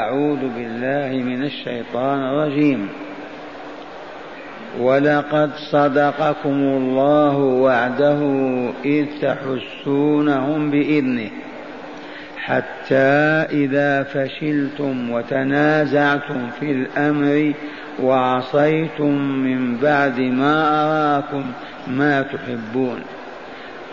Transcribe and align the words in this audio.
أعوذ 0.00 0.40
بالله 0.40 1.24
من 1.24 1.42
الشيطان 1.42 2.18
الرجيم. 2.18 2.88
ولقد 4.80 5.50
صدقكم 5.72 6.48
الله 6.48 7.36
وعده 7.36 8.20
إذ 8.84 9.06
تحسونهم 9.22 10.70
بإذنه. 10.70 11.30
حتى 12.36 13.46
إذا 13.50 14.02
فشلتم 14.02 15.10
وتنازعتم 15.10 16.50
في 16.60 16.72
الأمر 16.72 17.52
وعصيتم 18.02 19.18
من 19.22 19.76
بعد 19.76 20.20
ما 20.20 20.84
أراكم 20.84 21.44
ما 21.88 22.22
تحبون. 22.22 23.00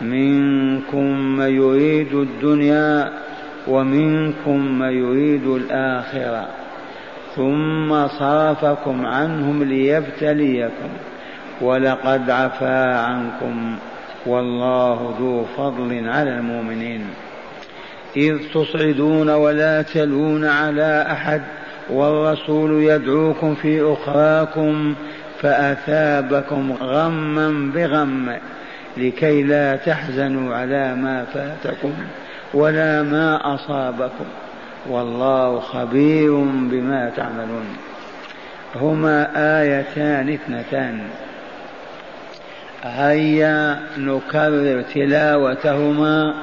منكم 0.00 1.36
من 1.36 1.56
يريد 1.56 2.14
الدنيا 2.14 3.12
ومنكم 3.68 4.78
من 4.78 4.92
يريد 4.92 5.46
الآخرة 5.46 6.48
ثم 7.36 8.08
صرفكم 8.08 9.06
عنهم 9.06 9.62
ليبتليكم 9.62 10.88
ولقد 11.60 12.30
عفا 12.30 12.96
عنكم 12.96 13.76
والله 14.26 15.14
ذو 15.18 15.44
فضل 15.44 16.08
على 16.08 16.30
المؤمنين. 16.38 17.06
إذ 18.16 18.38
تصعدون 18.54 19.30
ولا 19.30 19.82
تلون 19.82 20.44
على 20.44 21.06
أحد 21.10 21.42
والرسول 21.90 22.82
يدعوكم 22.82 23.54
في 23.54 23.92
أخراكم 23.92 24.94
فأثابكم 25.40 26.72
غما 26.72 27.72
بغم 27.74 28.36
لكي 28.96 29.42
لا 29.42 29.76
تحزنوا 29.76 30.54
على 30.54 30.94
ما 30.94 31.24
فاتكم. 31.24 31.92
ولا 32.54 33.02
ما 33.02 33.54
أصابكم. 33.54 34.24
والله 34.88 35.60
خبير 35.60 36.34
بما 36.44 37.12
تعملون. 37.16 37.76
هما 38.76 39.28
آيتان 39.60 40.28
اثنتان. 40.28 41.00
هيا 42.84 43.78
نكرر 43.98 44.82
تلاوتهما 44.82 46.34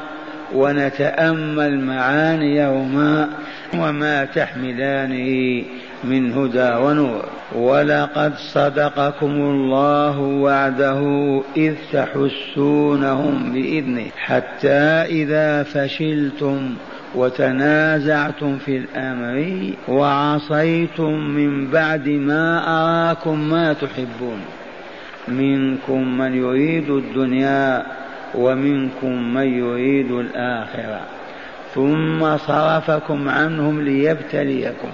ونتأمل 0.55 1.79
معانيهما 1.79 3.29
وما 3.73 4.25
تحملانه. 4.25 5.63
من 6.03 6.33
هدى 6.33 6.75
ونور. 6.85 7.25
ولقد 7.55 8.33
صدقكم 8.35 9.31
الله 9.31 10.19
وعده 10.19 11.01
إذ 11.57 11.75
تحسونهم 11.91 13.53
بإذنه. 13.53 14.05
حتى 14.17 15.05
إذا 15.05 15.63
فشلتم 15.63 16.69
وتنازعتم 17.15 18.57
في 18.57 18.77
الأمر 18.77 19.69
وعصيتم 19.87 21.13
من 21.13 21.67
بعد 21.67 22.09
ما 22.09 22.63
أراكم 22.67 23.49
ما 23.49 23.73
تحبون. 23.73 24.39
منكم 25.27 26.17
من 26.17 26.35
يريد 26.35 26.89
الدنيا 26.89 27.85
ومنكم 28.35 29.33
من 29.33 29.59
يريد 29.59 30.11
الآخرة. 30.11 31.01
ثم 31.73 32.37
صرفكم 32.37 33.29
عنهم 33.29 33.81
ليبتليكم. 33.81 34.89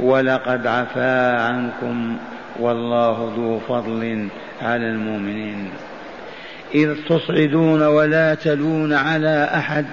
ولقد 0.00 0.66
عفا 0.66 1.42
عنكم 1.42 2.16
والله 2.60 3.32
ذو 3.36 3.58
فضل 3.58 4.28
على 4.62 4.86
المؤمنين. 4.86 5.70
إذ 6.74 6.94
تصعدون 7.08 7.82
ولا 7.82 8.34
تلون 8.34 8.92
على 8.92 9.50
أحد 9.54 9.86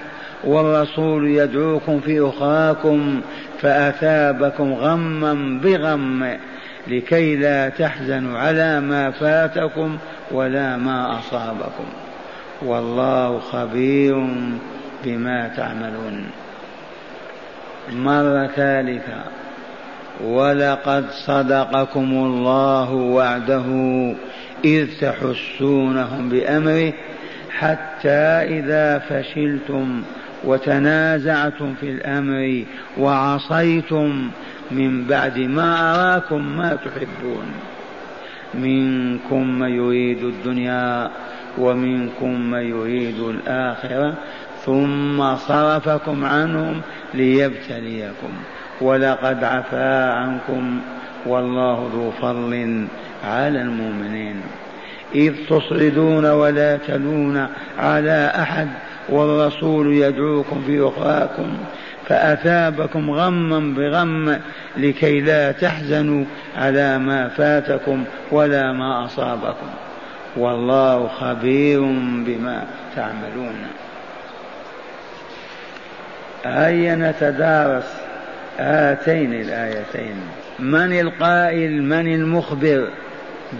والرسول 0.44 1.28
يدعوكم 1.28 2.00
في 2.00 2.28
أخراكم 2.28 3.20
فأثابكم 3.60 4.72
غما 4.72 5.60
بغم 5.62 6.36
لكي 6.88 7.36
لا 7.36 7.68
تحزنوا 7.68 8.38
على 8.38 8.80
ما 8.80 9.10
فاتكم 9.10 9.98
ولا 10.30 10.76
ما 10.76 11.18
أصابكم. 11.18 11.84
والله 12.62 13.38
خبير 13.38 14.26
بما 15.04 15.48
تعملون. 15.56 16.26
مرة 17.92 18.46
ثالثة. 18.46 19.39
ولقد 20.24 21.10
صدقكم 21.10 22.12
الله 22.12 22.92
وعده 22.92 23.64
إذ 24.64 24.88
تحسونهم 25.00 26.28
بأمره 26.28 26.92
حتى 27.50 28.58
إذا 28.58 28.98
فشلتم 28.98 30.02
وتنازعتم 30.44 31.74
في 31.80 31.90
الأمر 31.90 32.64
وعصيتم 32.98 34.30
من 34.70 35.04
بعد 35.04 35.38
ما 35.38 35.94
أراكم 35.94 36.56
ما 36.56 36.74
تحبون. 36.74 37.46
منكم 38.54 39.58
من 39.58 39.68
يريد 39.68 40.24
الدنيا 40.24 41.10
ومنكم 41.58 42.40
من 42.40 42.60
يريد 42.60 43.20
الآخرة 43.20 44.14
ثم 44.64 45.36
صرفكم 45.36 46.24
عنهم 46.24 46.80
ليبتليكم. 47.14 48.32
ولقد 48.80 49.44
عفا 49.44 50.12
عنكم 50.12 50.80
والله 51.26 51.90
ذو 51.94 52.10
فضل 52.10 52.86
على 53.24 53.62
المؤمنين. 53.62 54.40
إذ 55.14 55.34
تصعدون 55.48 56.26
ولا 56.30 56.76
تلون 56.76 57.46
على 57.78 58.32
أحد 58.36 58.68
والرسول 59.08 59.94
يدعوكم 59.94 60.62
في 60.66 60.88
أخراكم 60.88 61.58
فأثابكم 62.08 63.10
غما 63.10 63.74
بغم 63.76 64.38
لكي 64.76 65.20
لا 65.20 65.52
تحزنوا 65.52 66.24
على 66.56 66.98
ما 66.98 67.28
فاتكم 67.28 68.04
ولا 68.30 68.72
ما 68.72 69.04
أصابكم. 69.04 69.70
والله 70.36 71.08
خبير 71.08 71.80
بما 72.26 72.64
تعملون. 72.96 73.56
هيا 76.44 76.94
نتدارس 76.94 78.09
هاتين 78.60 79.32
الآيتين. 79.34 80.20
من 80.58 81.00
القائل 81.00 81.82
من 81.82 82.14
المخبر 82.14 82.88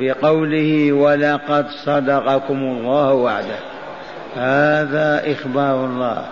بقوله 0.01 0.93
ولقد 0.93 1.67
صدقكم 1.69 2.63
الله 2.63 3.13
وعده 3.13 3.59
هذا 4.37 5.33
إخبار 5.33 5.85
الله 5.85 6.25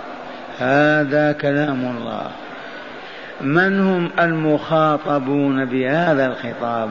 هذا 0.59 1.33
كلام 1.33 1.97
الله. 1.97 2.31
من 3.41 3.81
هم 3.81 4.11
المخاطبون 4.19 5.65
بهذا 5.65 6.27
الخطاب؟ 6.27 6.91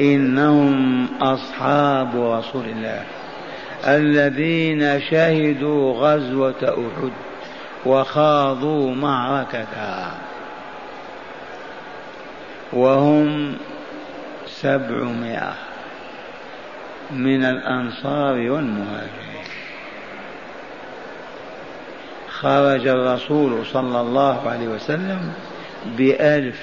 إنهم 0.00 1.06
أصحاب 1.22 2.08
رسول 2.16 2.64
الله 2.64 3.02
الذين 3.86 5.00
شهدوا 5.00 5.92
غزوة 5.92 6.62
أحد 6.62 7.12
وخاضوا 7.86 8.94
معركتها 8.94 10.10
وهم 12.74 13.56
سبعمائة 14.46 15.54
من 17.10 17.44
الأنصار 17.44 18.34
والمهاجرين. 18.34 19.44
خرج 22.28 22.86
الرسول 22.86 23.66
صلى 23.66 24.00
الله 24.00 24.50
عليه 24.50 24.68
وسلم 24.68 25.32
بألف 25.96 26.60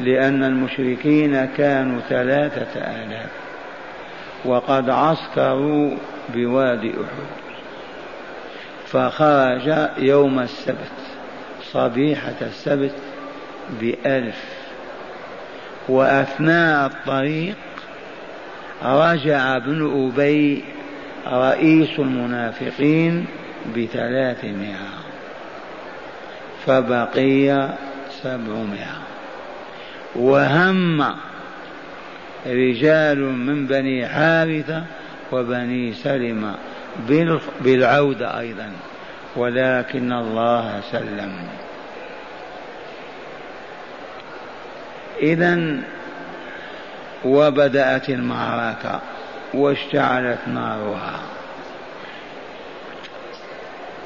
لأن 0.00 0.44
المشركين 0.44 1.44
كانوا 1.44 2.00
ثلاثة 2.00 2.80
آلاف 2.80 3.30
وقد 4.44 4.90
عسكروا 4.90 5.96
بوادي 6.34 6.90
أحد. 6.90 7.40
فخرج 8.86 9.88
يوم 9.98 10.38
السبت 10.38 10.92
صبيحة 11.72 12.34
السبت 12.42 12.94
بألف. 13.80 14.59
وأثناء 15.90 16.86
الطريق 16.86 17.56
رجع 18.82 19.56
ابن 19.56 20.08
أبي 20.08 20.64
رئيس 21.26 21.98
المنافقين 21.98 23.26
بثلاثمائة 23.76 24.88
فبقي 26.66 27.68
سبعمائة 28.22 29.00
وهم 30.14 31.14
رجال 32.46 33.18
من 33.18 33.66
بني 33.66 34.08
حارثة 34.08 34.84
وبني 35.32 35.92
سلمة 35.92 36.54
بالعودة 37.60 38.38
أيضا 38.38 38.72
ولكن 39.36 40.12
الله 40.12 40.80
سلم. 40.92 41.32
إذا 45.22 45.80
وبدأت 47.24 48.10
المعركة 48.10 49.00
واشتعلت 49.54 50.38
نارها. 50.46 51.20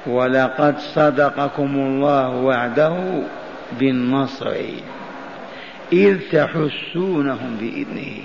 ولقد 0.06 0.78
صدقكم 0.78 1.76
الله 1.76 2.28
وعده 2.28 3.22
بالنصر 3.78 4.54
إذ 5.92 6.18
تحسونهم 6.32 7.56
بإذنه 7.60 8.16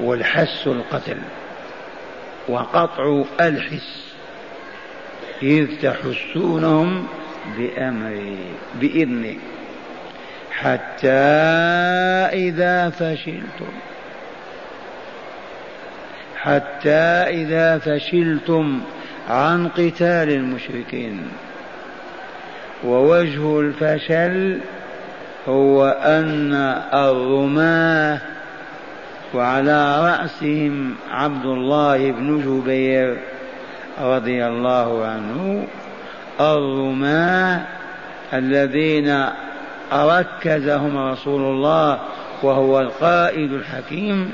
والحس 0.00 0.66
القتل 0.66 1.18
وقطع 2.48 3.22
الحس 3.40 4.14
إذ 5.42 5.68
تحسونهم 5.82 7.06
بأمره 7.58 8.36
بإذنه. 8.80 9.36
حتى 10.52 11.08
إذا 12.32 12.90
فشلتم. 12.90 13.72
حتى 16.36 16.90
إذا 17.28 17.78
فشلتم 17.78 18.80
عن 19.28 19.68
قتال 19.68 20.28
المشركين. 20.30 21.22
ووجه 22.84 23.60
الفشل 23.60 24.60
هو 25.48 25.86
أن 25.88 26.54
الرماة 26.94 28.20
وعلى 29.34 30.00
رأسهم 30.00 30.94
عبد 31.10 31.44
الله 31.44 32.10
بن 32.10 32.40
جبير 32.40 33.18
رضي 34.00 34.46
الله 34.46 35.06
عنه 35.06 35.66
الرماة 36.40 37.60
الذين 38.32 39.24
ركزهم 39.92 40.98
رسول 40.98 41.42
الله 41.42 41.98
وهو 42.42 42.80
القائد 42.80 43.52
الحكيم 43.52 44.32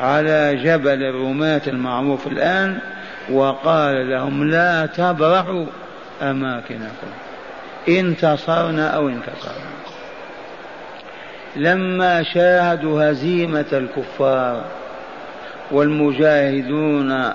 على 0.00 0.60
جبل 0.64 1.02
الرماة 1.02 1.62
المعروف 1.66 2.26
الآن 2.26 2.78
وقال 3.30 4.10
لهم 4.10 4.44
لا 4.44 4.86
تبرحوا 4.86 5.66
أماكنكم 6.22 7.10
انتصرنا 7.88 8.88
أو 8.88 9.08
انتصرنا 9.08 9.76
لما 11.56 12.22
شاهدوا 12.22 13.10
هزيمة 13.10 13.66
الكفار 13.72 14.64
والمجاهدون 15.70 17.30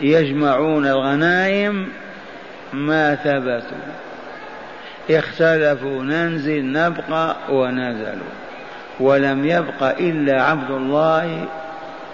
يجمعون 0.00 0.86
الغنائم 0.86 1.88
ما 2.72 3.14
ثبتوا. 3.14 4.09
اختلفوا 5.10 6.02
ننزل 6.02 6.72
نبقى 6.72 7.36
ونزلوا 7.50 8.32
ولم 9.00 9.44
يبق 9.44 9.82
إلا 9.82 10.42
عبد 10.42 10.70
الله 10.70 11.48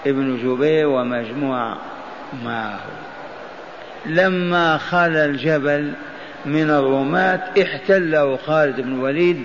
ابن 0.06 0.36
جبير 0.36 0.88
ومجموعة 0.88 1.76
معه. 2.44 2.80
لما 4.06 4.78
خلى 4.78 5.24
الجبل 5.24 5.92
من 6.46 6.70
الرماة 6.70 7.40
احتله 7.62 8.36
خالد 8.36 8.80
بن 8.80 8.94
الوليد 8.94 9.42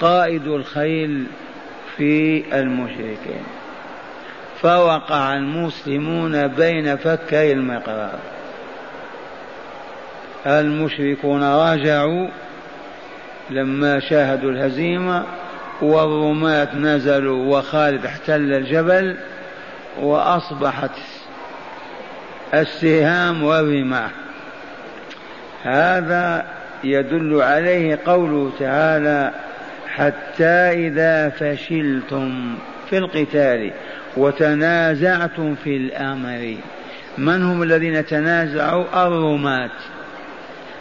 قائد 0.00 0.46
الخيل 0.46 1.26
في 1.96 2.44
المشركين. 2.52 3.44
فوقع 4.62 5.34
المسلمون 5.34 6.46
بين 6.46 6.96
فكي 6.96 7.52
المقرار 7.52 8.18
المشركون 10.46 11.42
رجعوا 11.42 12.28
لما 13.50 14.00
شاهدوا 14.00 14.50
الهزيمة 14.50 15.24
والرماة 15.82 16.76
نزلوا 16.76 17.58
وخالد 17.58 18.06
احتل 18.06 18.52
الجبل 18.52 19.16
وأصبحت 20.00 20.90
السهام 22.54 23.42
والرماح 23.42 24.10
هذا 25.62 26.46
يدل 26.84 27.42
عليه 27.42 27.98
قوله 28.06 28.52
تعالى 28.58 29.32
حتى 29.88 30.86
إذا 30.86 31.28
فشلتم 31.28 32.54
في 32.90 32.98
القتال 32.98 33.70
وتنازعتم 34.16 35.54
في 35.54 35.76
الأمر. 35.76 36.56
من 37.18 37.42
هم 37.42 37.62
الذين 37.62 38.06
تنازعوا؟ 38.06 39.06
الرماة. 39.06 39.70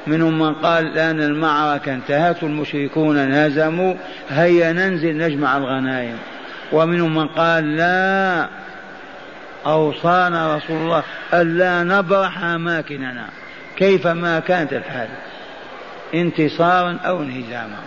منهم 0.10 0.40
من 0.40 0.54
قال 0.54 0.88
الآن 0.88 1.22
المعركة 1.22 1.94
انتهت 1.94 2.44
المشركون 2.44 3.18
انهزموا 3.18 3.94
هيا 4.30 4.74
ننزل 4.74 5.18
نجمع 5.18 5.58
الغنائم. 5.58 6.18
ومنهم 6.72 7.16
من 7.16 7.28
قال 7.28 7.76
لا 7.76 8.48
أوصانا 9.66 10.56
رسول 10.56 10.78
الله 10.78 11.04
ألا 11.34 11.84
نبرح 11.84 12.44
أماكننا. 12.44 13.26
كيفما 13.78 14.40
كانت 14.40 14.74
الحال؟ 14.74 15.08
انتصارا 16.14 16.98
أو 17.06 17.24
انهزاما. 17.24 17.80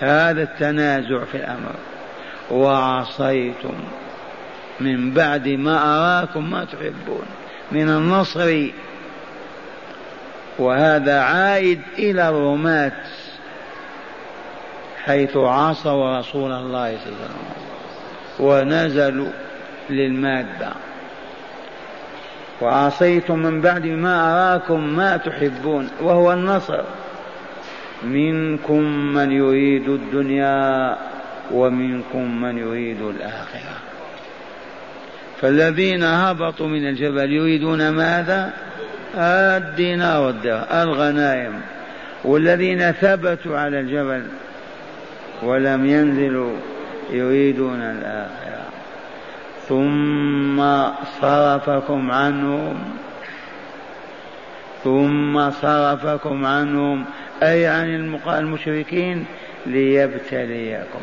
هذا 0.00 0.42
التنازع 0.42 1.24
في 1.24 1.36
الأمر. 1.36 1.74
وعصيتم 2.50 3.74
من 4.80 5.10
بعد 5.10 5.48
ما 5.48 5.76
أراكم 5.76 6.50
ما 6.50 6.64
تحبون. 6.64 7.26
من 7.72 7.88
النصر 7.88 8.68
وهذا 10.58 11.20
عائد 11.20 11.80
إلى 11.98 12.28
الرماة 12.28 12.92
حيث 15.04 15.36
عصوا 15.36 16.18
رسول 16.18 16.52
الله 16.52 16.58
صلى 16.58 16.62
الله 16.62 16.78
عليه 16.80 16.96
وسلم. 16.96 17.62
ونزلوا 18.40 19.32
للمادة. 19.90 20.68
وعصيتم 22.60 23.38
من 23.38 23.60
بعد 23.60 23.86
ما 23.86 24.14
أراكم 24.32 24.96
ما 24.96 25.16
تحبون 25.16 25.88
وهو 26.00 26.32
النصر. 26.32 26.82
منكم 28.02 28.82
من 29.14 29.32
يريد 29.32 29.88
الدنيا 29.88 30.96
ومنكم 31.50 32.40
من 32.42 32.58
يريد 32.58 33.02
الآخرة. 33.02 33.76
فالذين 35.40 36.04
هبطوا 36.04 36.66
من 36.66 36.88
الجبل 36.88 37.32
يريدون 37.32 37.88
ماذا؟ 37.88 38.52
الدينار 39.16 40.22
والدرهم 40.22 40.64
الغنائم 40.72 41.60
والذين 42.24 42.92
ثبتوا 42.92 43.58
على 43.58 43.80
الجبل 43.80 44.26
ولم 45.42 45.86
ينزلوا 45.86 46.56
يريدون 47.10 47.80
الآخرة. 47.80 48.42
ثم 49.68 50.62
صرفكم 51.20 52.10
عنهم 52.10 52.74
ثم 54.84 55.50
صرفكم 55.50 56.46
عنهم 56.46 57.04
أي 57.42 57.66
عن 57.66 58.14
المشركين 58.26 59.24
ليبتليكم 59.66 61.00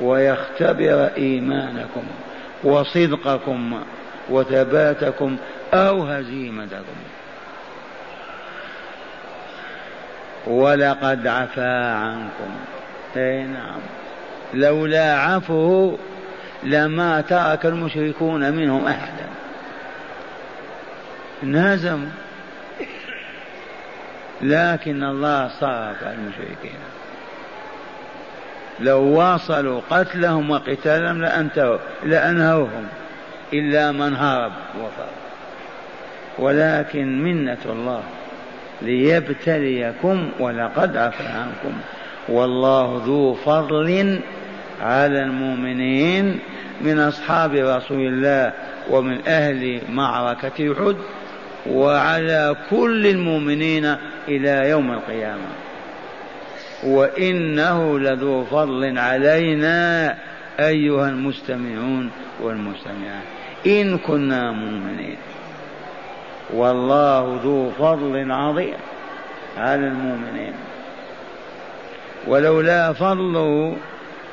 ويختبر 0.00 1.10
إيمانكم 1.16 2.02
وصدقكم 2.64 3.80
وثباتكم 4.30 5.36
أو 5.74 6.02
هزيمتكم. 6.02 7.02
ولقد 10.46 11.26
عفا 11.26 11.94
عنكم. 11.94 12.50
إي 13.16 13.42
نعم. 13.42 13.80
لولا 14.54 15.18
عفوه 15.18 15.98
لما 16.62 17.20
ترك 17.20 17.66
المشركون 17.66 18.52
منهم 18.52 18.86
أحدا. 18.86 19.26
انهزموا 21.42 22.08
لكن 24.42 25.04
الله 25.04 25.48
صرف 25.48 26.02
المشركين. 26.02 26.78
لو 28.80 29.02
واصلوا 29.02 29.80
قتلهم 29.90 30.50
وقتالهم 30.50 31.22
لأنتهوا 31.22 31.78
لأنهوهم. 32.02 32.86
إلا 33.52 33.92
من 33.92 34.16
هرب 34.16 34.52
وفر 34.80 35.21
ولكن 36.38 37.22
منة 37.22 37.58
الله 37.66 38.02
ليبتليكم 38.82 40.28
ولقد 40.40 40.96
عفى 40.96 41.24
عنكم. 41.24 41.72
والله 42.28 43.02
ذو 43.06 43.34
فضل 43.34 44.20
على 44.80 45.22
المؤمنين 45.22 46.38
من 46.80 46.98
أصحاب 46.98 47.54
رسول 47.54 48.00
الله 48.00 48.52
ومن 48.90 49.28
أهل 49.28 49.80
معركة 49.90 50.72
أحد 50.72 50.96
وعلى 51.66 52.56
كل 52.70 53.06
المؤمنين 53.06 53.96
إلى 54.28 54.68
يوم 54.70 54.92
القيامة. 54.92 55.48
وإنه 56.84 57.98
لذو 57.98 58.44
فضل 58.44 58.98
علينا 58.98 60.14
أيها 60.60 61.08
المستمعون 61.08 62.10
والمستمعات. 62.42 63.22
إن 63.66 63.98
كنا 63.98 64.52
مؤمنين. 64.52 65.16
والله 66.52 67.40
ذو 67.42 67.70
فضل 67.70 68.32
عظيم 68.32 68.76
على 69.56 69.86
المؤمنين. 69.86 70.52
ولولا 72.26 72.92
فضله 72.92 73.76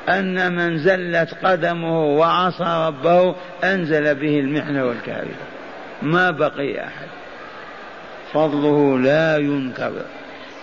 أن 0.08 0.56
من 0.56 0.78
زلت 0.78 1.34
قدمه 1.44 2.04
وعصى 2.04 2.86
ربه 2.88 3.34
أنزل 3.64 4.14
به 4.14 4.40
المحنة 4.40 4.84
والكارثة 4.84 5.44
ما 6.02 6.30
بقي 6.30 6.84
أحد. 6.84 7.08
فضله 8.32 8.98
لا 8.98 9.36
ينكر 9.36 9.92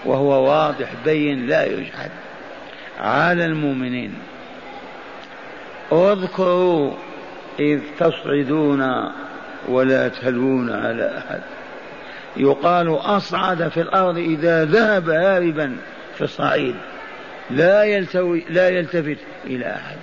وهو 0.06 0.50
واضح 0.50 0.88
بين 1.06 1.48
لا 1.48 1.66
يجحد. 1.66 2.12
على 3.00 3.46
المؤمنين. 3.46 4.14
اذكروا 5.92 6.92
إذ 7.60 7.80
تصعدون 8.00 9.12
ولا 9.68 10.08
تلوون 10.08 10.72
على 10.72 11.18
أحد. 11.18 11.42
يقال 12.38 12.96
أصعد 12.96 13.68
في 13.68 13.82
الأرض 13.82 14.18
إذا 14.18 14.66
ذهب 14.66 15.10
هاربا 15.10 15.78
في 16.16 16.24
الصعيد. 16.24 16.76
لا 17.50 17.84
يلتوي 17.84 18.46
لا 18.50 18.70
يلتفت 18.70 19.18
إلى 19.46 19.66
أحد. 19.66 19.98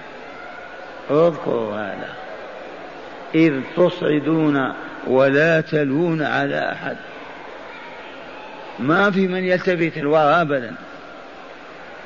اذكروا 1.10 1.76
هذا. 1.76 2.14
إذ 3.34 3.60
تصعدون 3.76 4.72
ولا 5.06 5.60
تلوون 5.60 6.22
على 6.22 6.72
أحد. 6.72 6.96
ما 8.78 9.10
في 9.10 9.28
من 9.28 9.44
يلتفت 9.44 9.96
الوراء 9.96 10.42
أبدا. 10.42 10.74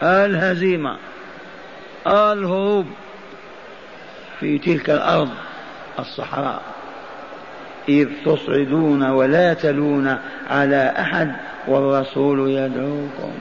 الهزيمة 0.02 0.96
الهروب 2.06 2.86
في 4.40 4.58
تلك 4.58 4.90
الأرض 4.90 5.30
الصحراء. 5.98 6.62
إذ 7.88 8.08
تصعدون 8.24 9.10
ولا 9.10 9.54
تلون 9.54 10.16
على 10.50 10.94
أحد 10.98 11.32
والرسول 11.68 12.50
يدعوكم. 12.50 13.32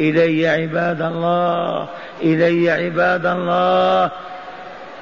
إلي 0.00 0.48
عباد 0.48 1.02
الله 1.02 1.88
إلي 2.22 2.70
عباد 2.70 3.26
الله. 3.26 4.10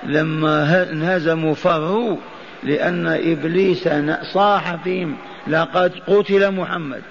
لما 0.03 0.83
انهزموا 0.93 1.55
فروا 1.55 2.17
لأن 2.63 3.07
إبليس 3.07 3.89
صاح 4.33 4.75
فيهم 4.75 5.17
لقد 5.47 5.93
قتل 6.07 6.51
محمد. 6.51 7.03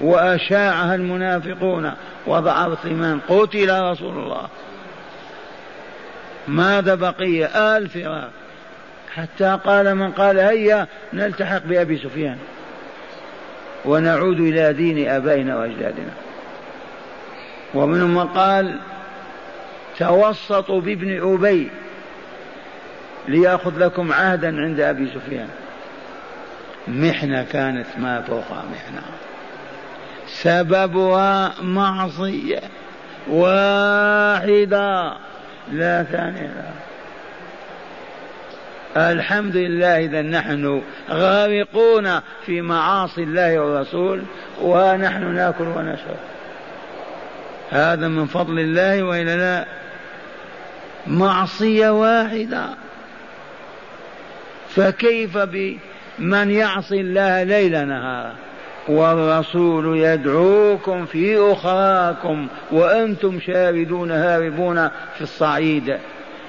وأشاعها 0.00 0.94
المنافقون 0.94 1.92
وضعف 2.26 2.84
الإيمان 2.84 3.20
قتل 3.28 3.82
رسول 3.82 4.18
الله. 4.18 4.48
ماذا 6.48 6.94
بقي؟ 6.94 7.44
آل 7.76 7.88
فرار 7.88 8.30
حتى 9.14 9.58
قال 9.64 9.94
من 9.94 10.12
قال 10.12 10.38
هيا 10.38 10.86
نلتحق 11.12 11.62
بأبي 11.64 11.98
سفيان. 11.98 12.38
ونعود 13.84 14.40
إلى 14.40 14.72
دين 14.72 15.08
آبائنا 15.08 15.56
وأجدادنا. 15.56 16.12
ومنهم 17.74 18.14
من 18.14 18.28
قال 18.28 18.78
توسطوا 19.98 20.80
بابن 20.80 21.34
أبي 21.34 21.70
ليأخذ 23.28 23.78
لكم 23.78 24.12
عهدا 24.12 24.60
عند 24.60 24.80
أبي 24.80 25.10
سفيان. 25.14 25.48
محنة 26.88 27.42
كانت 27.42 27.86
ما 27.98 28.20
فوقها 28.20 28.64
محنة. 28.72 29.02
سببها 30.26 31.52
معصية 31.62 32.60
واحدة 33.28 35.16
لا 35.72 36.02
ثانية. 36.02 36.48
لها 36.48 36.91
الحمد 38.96 39.56
لله 39.56 39.98
إذا 39.98 40.22
نحن 40.22 40.82
غارقون 41.10 42.20
في 42.46 42.60
معاصي 42.60 43.22
الله 43.22 43.58
والرسول 43.58 44.22
ونحن 44.62 45.34
ناكل 45.34 45.64
ونشرب. 45.64 46.16
هذا 47.70 48.08
من 48.08 48.26
فضل 48.26 48.58
الله 48.58 49.02
وإلا 49.02 49.36
لا. 49.36 49.66
معصية 51.06 51.90
واحدة. 51.90 52.64
فكيف 54.68 55.38
بمن 55.38 56.50
يعصي 56.50 57.00
الله 57.00 57.42
ليل 57.42 57.88
نهارا 57.88 58.32
والرسول 58.88 59.98
يدعوكم 59.98 61.06
في 61.06 61.52
أخراكم 61.52 62.46
وأنتم 62.70 63.40
شاردون 63.40 64.10
هاربون 64.10 64.88
في 64.88 65.20
الصعيد. 65.20 65.98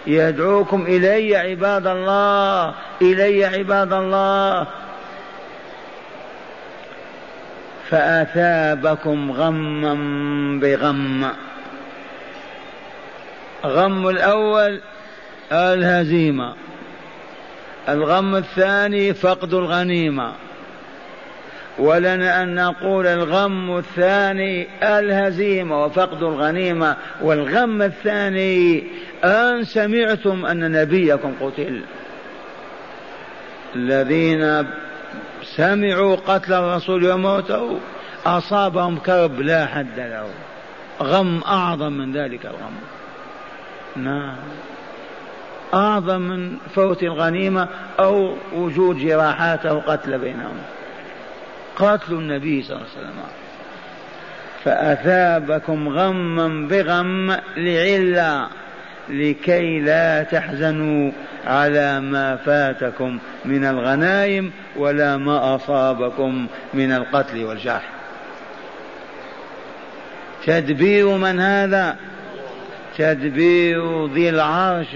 يدعوكم 0.08 0.82
إلي 0.82 1.36
عباد 1.36 1.88
الله 1.88 2.74
إلي 3.02 3.46
عباد 3.46 3.94
الله. 3.94 4.68
فأثابكم 7.90 9.32
غما 9.32 9.94
بغم 10.62 11.32
غم 13.66 14.10
الأول 14.10 14.82
الهزيمة. 15.52 16.54
الغم 17.90 18.36
الثاني 18.36 19.14
فقد 19.14 19.54
الغنيمة. 19.54 20.34
ولنا 21.80 22.44
أن 22.44 22.56
نقول 22.56 23.08
الغم 23.08 23.77
الثاني 23.77 24.68
الهزيمة 24.84 25.84
وفقد 25.86 26.24
الغنيمة 26.24 26.96
والغم 27.22 27.82
الثاني 27.82 28.84
أن 29.24 29.63
سمعتم 29.63 30.46
أن 30.46 30.72
نبيكم 30.72 31.34
قتل. 31.42 31.82
الذين 33.75 34.68
سمعوا 35.44 36.15
قتل 36.15 36.53
الرسول 36.53 37.12
وموته 37.12 37.80
أصابهم 38.25 38.98
كرب 38.98 39.42
لا 39.42 39.65
حد 39.65 39.98
له. 40.00 40.27
غم 41.01 41.42
أعظم 41.48 41.94
من 41.94 42.12
ذلك 42.12 42.46
الغم. 42.46 42.75
نعم 43.96 44.36
أعظم 45.74 46.22
من 46.22 46.58
فوت 46.75 47.03
الغنيمة 47.03 47.68
أو 48.00 48.36
وجود 48.56 48.98
جراحات 48.98 49.65
أو 49.65 49.80
قتل 49.80 50.18
بينهم. 50.18 50.58
قتل 51.75 52.13
النبي 52.13 52.63
صلى 52.63 52.75
الله 52.75 52.88
عليه 52.98 53.08
وسلم. 53.08 53.24
فأثابكم 54.63 55.89
غما 55.89 56.68
بغم 56.68 57.38
لعلة 57.58 58.48
لكي 59.10 59.80
لا 59.80 60.24
تحزنوا 60.24 61.12
على 61.48 62.00
ما 62.00 62.36
فاتكم 62.36 63.20
من 63.46 63.65
الغنائم 63.65 64.51
ولا 64.75 65.18
ما 65.18 65.56
أصابكم 65.56 66.48
من 66.74 66.92
القتل 66.92 67.44
والجرح. 67.44 67.89
تدبير 70.46 71.18
من 71.18 71.39
هذا؟ 71.39 71.96
تدبير 72.98 74.08
ذي 74.08 74.30
العرش 74.30 74.94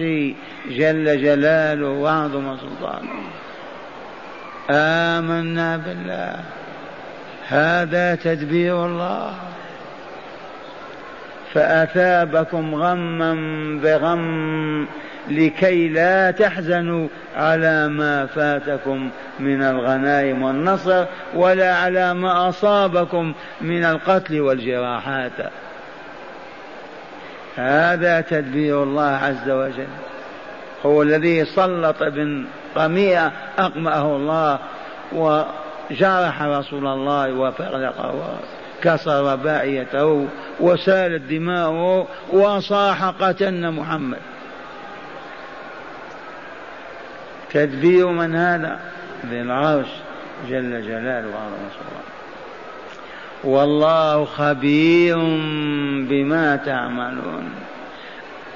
جل 0.69 1.21
جلاله 1.21 1.89
وعظم 1.89 2.57
سلطانه. 2.57 3.09
آمنا 4.69 5.77
بالله. 5.77 6.39
هذا 7.49 8.15
تدبير 8.15 8.85
الله. 8.85 9.33
فأثابكم 11.53 12.75
غما 12.75 13.33
بغم 13.83 14.87
لكي 15.29 15.87
لا 15.87 16.31
تحزنوا 16.31 17.07
على 17.35 17.87
ما 17.87 18.25
فاتكم 18.25 19.09
من 19.39 19.63
الغنائم 19.63 20.43
والنصر 20.43 21.05
ولا 21.35 21.75
على 21.75 22.13
ما 22.13 22.49
أصابكم 22.49 23.33
من 23.61 23.85
القتل 23.85 24.41
والجراحات. 24.41 25.31
هذا 27.55 28.21
تدبير 28.21 28.83
الله 28.83 29.19
عز 29.23 29.49
وجل. 29.49 29.87
هو 30.85 31.01
الذي 31.01 31.45
سلط 31.45 32.01
ابن 32.01 32.45
قمية 32.75 33.31
أقمأه 33.59 34.15
الله 34.15 34.59
وجرح 35.91 36.41
رسول 36.41 36.87
الله 36.87 37.33
وفرقه 37.33 38.37
وكسر 38.81 39.35
باعيته 39.35 40.27
وسالت 40.59 41.21
دماؤه 41.21 42.07
وصاح 42.31 43.03
قتلنا 43.05 43.71
محمد. 43.71 44.19
تدبير 47.53 48.07
من 48.07 48.35
هذا؟ 48.35 48.79
ذي 49.29 49.41
العرش 49.41 49.87
جل 50.49 50.81
جلاله 50.81 51.27
وعظم 51.27 51.53
الله. 51.53 52.03
والله 53.43 54.25
خبير 54.25 55.17
بما 56.09 56.55
تعملون. 56.65 57.49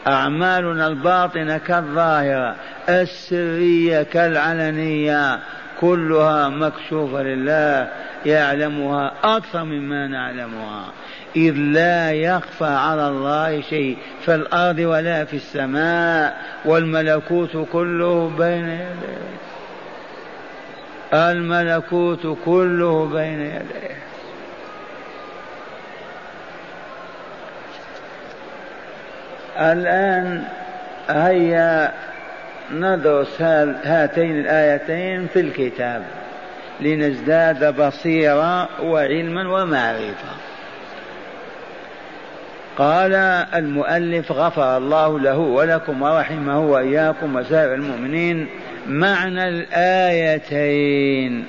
أعمالنا 0.07 0.87
الباطنة 0.87 1.57
كالظاهرة 1.57 2.55
السرية 2.89 4.03
كالعلنية 4.03 5.39
كلها 5.81 6.49
مكشوفة 6.49 7.23
لله 7.23 7.87
يعلمها 8.25 9.13
أكثر 9.23 9.63
مما 9.63 10.07
نعلمها. 10.07 10.85
إذ 11.35 11.53
لا 11.53 12.11
يخفى 12.11 12.65
على 12.65 13.07
الله 13.07 13.61
شيء 13.61 13.97
في 14.25 14.35
الأرض 14.35 14.79
ولا 14.79 15.25
في 15.25 15.35
السماء 15.35 16.37
والملكوت 16.65 17.67
كله 17.73 18.31
بين 18.37 18.69
يديه. 18.69 19.31
الملكوت 21.13 22.37
كله 22.45 23.05
بين 23.05 23.41
يديه. 23.41 23.97
الآن 29.59 30.43
هيا 31.09 31.91
ندرس 32.73 33.41
هاتين 33.41 34.39
الآيتين 34.39 35.27
في 35.27 35.39
الكتاب 35.39 36.03
لنزداد 36.79 37.81
بصيرة 37.81 38.81
وعلما 38.81 39.49
ومعرفة. 39.49 40.35
قال 42.77 43.13
المؤلف 43.55 44.31
غفر 44.31 44.77
الله 44.77 45.19
له 45.19 45.37
ولكم 45.37 46.01
ورحمه 46.01 46.59
وإياكم 46.59 47.35
وسائر 47.35 47.73
المؤمنين 47.73 48.47
معنى 48.87 49.49
الآيتين. 49.49 51.45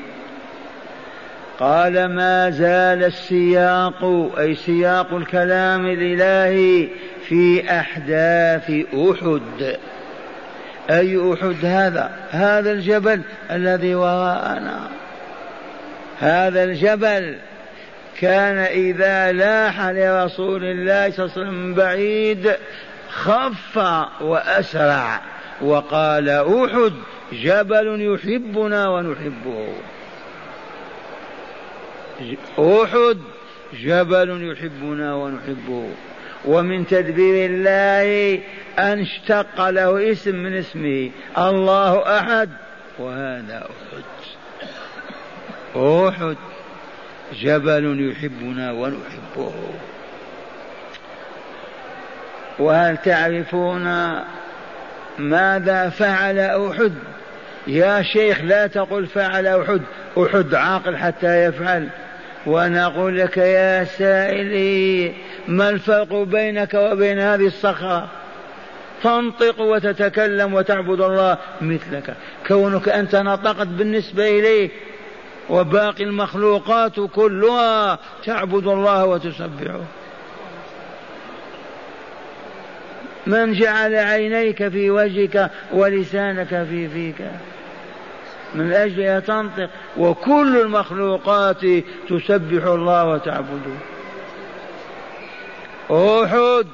قال 1.61 2.07
ما 2.07 2.51
زال 2.51 3.05
السياق 3.05 4.31
أي 4.39 4.55
سياق 4.55 5.15
الكلام 5.15 5.87
الإلهي 5.87 6.89
في 7.29 7.71
أحداث 7.71 8.71
أحد. 8.95 9.77
أي 10.91 11.33
أحد 11.33 11.65
هذا؟ 11.65 12.11
هذا 12.31 12.73
الجبل 12.73 13.23
الذي 13.51 13.95
وراءنا. 13.95 14.89
هذا 16.19 16.65
الجبل 16.65 17.37
كان 18.21 18.59
إذا 18.59 19.33
لاح 19.33 19.81
لرسول 19.81 20.65
الله 20.65 21.11
صلى 21.11 21.25
الله 21.25 21.33
عليه 21.37 21.43
وسلم 21.43 21.75
بعيد 21.75 22.53
خف 23.09 23.77
وأسرع 24.21 25.21
وقال 25.61 26.29
أحد 26.29 26.93
جبل 27.33 28.15
يحبنا 28.15 28.89
ونحبه. 28.89 29.69
أحد 32.59 33.19
جبل 33.81 34.53
يحبنا 34.53 35.15
ونحبه. 35.15 35.89
ومن 36.45 36.87
تدبير 36.87 37.51
الله 37.51 38.39
أن 38.79 39.01
اشتق 39.01 39.69
له 39.69 40.13
اسم 40.13 40.35
من 40.35 40.59
اسمه. 40.59 41.11
الله 41.39 42.19
أحد. 42.19 42.51
وهذا 42.99 43.69
أحد. 43.71 44.05
أحد. 45.77 46.37
جبل 47.35 48.11
يحبنا 48.11 48.73
ونحبه. 48.73 49.53
وهل 52.59 52.97
تعرفون 52.97 53.85
ماذا 55.19 55.89
فعل 55.89 56.39
أحد؟ 56.39 56.93
يا 57.67 58.03
شيخ 58.03 58.41
لا 58.41 58.67
تقل 58.67 59.07
فعل 59.07 59.47
أحد. 59.47 59.81
أحد 60.19 60.55
عاقل 60.55 60.97
حتى 60.97 61.45
يفعل. 61.45 61.89
وأنا 62.47 62.87
أقول 62.87 63.19
لك 63.19 63.37
يا 63.37 63.85
سائلي 63.85 65.13
ما 65.49 65.69
الفرق 65.69 66.15
بينك 66.23 66.75
وبين 66.75 67.19
هذه 67.19 67.47
الصخرة؟ 67.47 68.09
تنطق 69.03 69.61
وتتكلم 69.61 70.55
وتعبد 70.55 71.01
الله 71.01 71.39
مثلك. 71.61 72.15
كونك 72.49 72.89
أنت 72.89 73.17
نطقت 73.17 73.67
بالنسبة 73.67 74.29
إليه 74.29 74.71
وباقي 75.51 76.05
المخلوقات 76.05 77.01
كلها 77.01 77.99
تعبد 78.25 78.67
الله 78.67 79.07
وتسبحه. 79.07 79.81
من 83.27 83.53
جعل 83.53 83.95
عينيك 83.95 84.69
في 84.69 84.91
وجهك 84.91 85.51
ولسانك 85.73 86.49
في 86.49 86.89
فيك. 86.89 87.27
من 88.55 88.73
أجلها 88.73 89.21
تنطق 89.21 89.71
وكل 89.97 90.61
المخلوقات 90.61 91.61
تسبح 92.09 92.65
الله 92.65 93.05
وتعبده. 93.05 93.77
أحد 95.91 96.67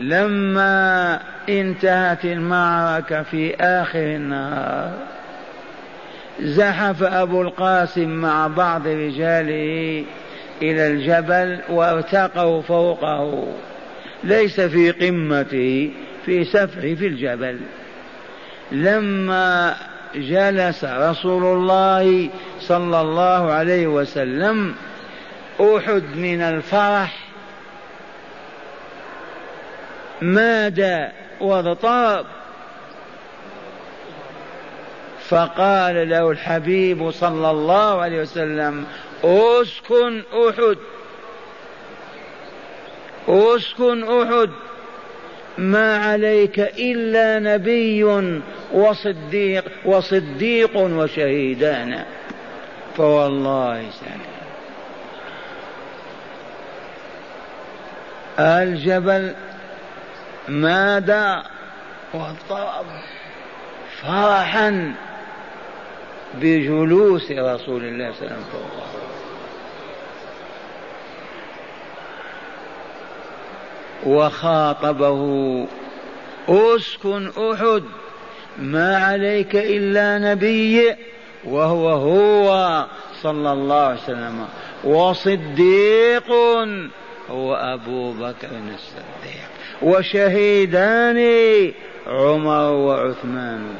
لما 0.00 1.20
انتهت 1.48 2.24
المعركة 2.24 3.22
في 3.22 3.54
آخر 3.54 3.98
النهار 3.98 4.92
زحف 6.40 7.02
أبو 7.02 7.42
القاسم 7.42 8.08
مع 8.08 8.46
بعض 8.46 8.86
رجاله 8.86 10.04
إلى 10.62 10.86
الجبل 10.86 11.60
وارتقوا 11.68 12.62
فوقه. 12.62 13.46
ليس 14.24 14.60
في 14.60 14.90
قمته 14.90 15.90
في 16.24 16.44
سفحه 16.44 16.94
في 16.94 17.06
الجبل. 17.06 17.58
لما 18.72 19.74
جلس 20.16 20.84
رسول 20.84 21.44
الله 21.44 22.30
صلى 22.60 23.00
الله 23.00 23.52
عليه 23.52 23.86
وسلم 23.86 24.74
أحد 25.60 26.02
من 26.16 26.42
الفرح. 26.42 27.18
ماد 30.22 31.10
واضطرب 31.40 32.26
فقال 35.28 36.08
له 36.10 36.30
الحبيب 36.30 37.10
صلى 37.10 37.50
الله 37.50 38.00
عليه 38.00 38.22
وسلم 38.22 38.86
أسكن 39.24 40.22
أحد. 40.48 40.76
أسكن 43.28 44.04
أحد. 44.22 44.50
ما 45.58 45.96
عليك 45.96 46.58
إلا 46.58 47.38
نبي 47.38 48.04
وصديق 48.72 49.64
وصديق 49.84 50.76
وشهيدان. 50.76 52.04
فوالله 52.96 53.90
سلام 53.90 54.20
الجبل 58.38 59.34
ماد 60.48 61.10
واضطرب 62.14 62.86
فرحا 64.02 64.94
بجلوس 66.34 67.30
رسول 67.30 67.84
الله 67.84 68.12
صلى 68.12 68.22
الله 68.22 68.32
عليه 68.32 68.36
وسلم. 68.36 69.15
وخاطبه. 74.06 75.66
أسكن 76.48 77.30
أحد 77.38 77.82
ما 78.58 78.96
عليك 78.96 79.56
إلا 79.56 80.18
نبي 80.18 80.94
وهو 81.44 81.88
هو 81.88 82.84
صلى 83.22 83.52
الله 83.52 83.82
عليه 83.82 84.00
وسلم. 84.00 84.46
وصديق 84.84 86.30
هو 87.30 87.54
أبو 87.54 88.12
بكر 88.12 88.48
الصديق. 88.74 89.46
وشهيدان 89.82 91.18
عمر 92.06 92.72
وعثمان. 92.72 93.74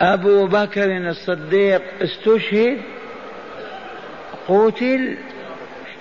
أبو 0.00 0.46
بكر 0.46 0.96
الصديق 1.08 1.82
استشهد. 2.02 2.80
قتل 4.48 5.16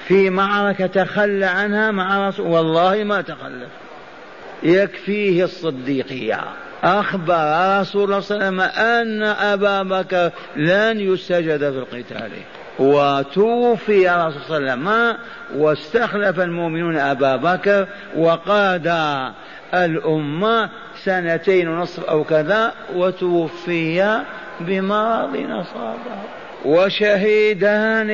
في 0.08 0.30
معركة 0.30 0.88
تخلى 0.88 1.46
عنها 1.46 1.92
مع 1.92 2.28
رسول 2.28 2.48
والله 2.48 3.04
ما 3.04 3.22
تخلف. 3.22 3.70
يكفيه 4.64 5.44
الصديقية. 5.44 6.40
أخبر 6.84 7.80
رسول 7.82 8.04
الله 8.04 8.20
صلى 8.20 8.38
الله 8.38 8.46
عليه 8.46 8.46
وسلم 8.46 8.62
أن 8.62 9.24
أبا 9.24 9.84
بكر 9.84 10.32
لن 10.56 11.00
يستجد 11.00 11.60
في 11.60 11.78
القتال. 11.78 12.32
وتوفي 12.80 14.10
رسول 14.10 14.20
الله 14.20 14.48
صلى 14.48 14.58
الله 14.58 14.72
عليه 14.72 14.74
وسلم 14.74 15.18
واستخلف 15.56 16.40
المؤمنون 16.40 16.98
أبا 16.98 17.36
بكر 17.36 17.88
وقاد 18.18 18.96
الأمة 19.74 20.70
سنتين 21.04 21.68
ونصف 21.68 22.04
أو 22.04 22.24
كذا 22.24 22.74
وتوفي 22.96 24.22
بمرض 24.60 25.36
أصابه. 25.50 26.22
وشهيدان 26.66 28.08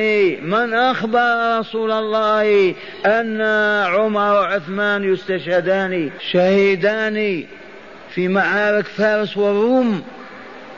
من 0.50 0.74
أخبر 0.74 1.58
رسول 1.58 1.92
الله 1.92 2.74
أن 3.06 3.40
عمر 3.86 4.20
وعثمان 4.20 5.12
يستشهدان. 5.12 6.10
شهيدان 6.32 7.44
في 8.14 8.28
معارك 8.28 8.84
فارس 8.84 9.36
والروم 9.36 10.02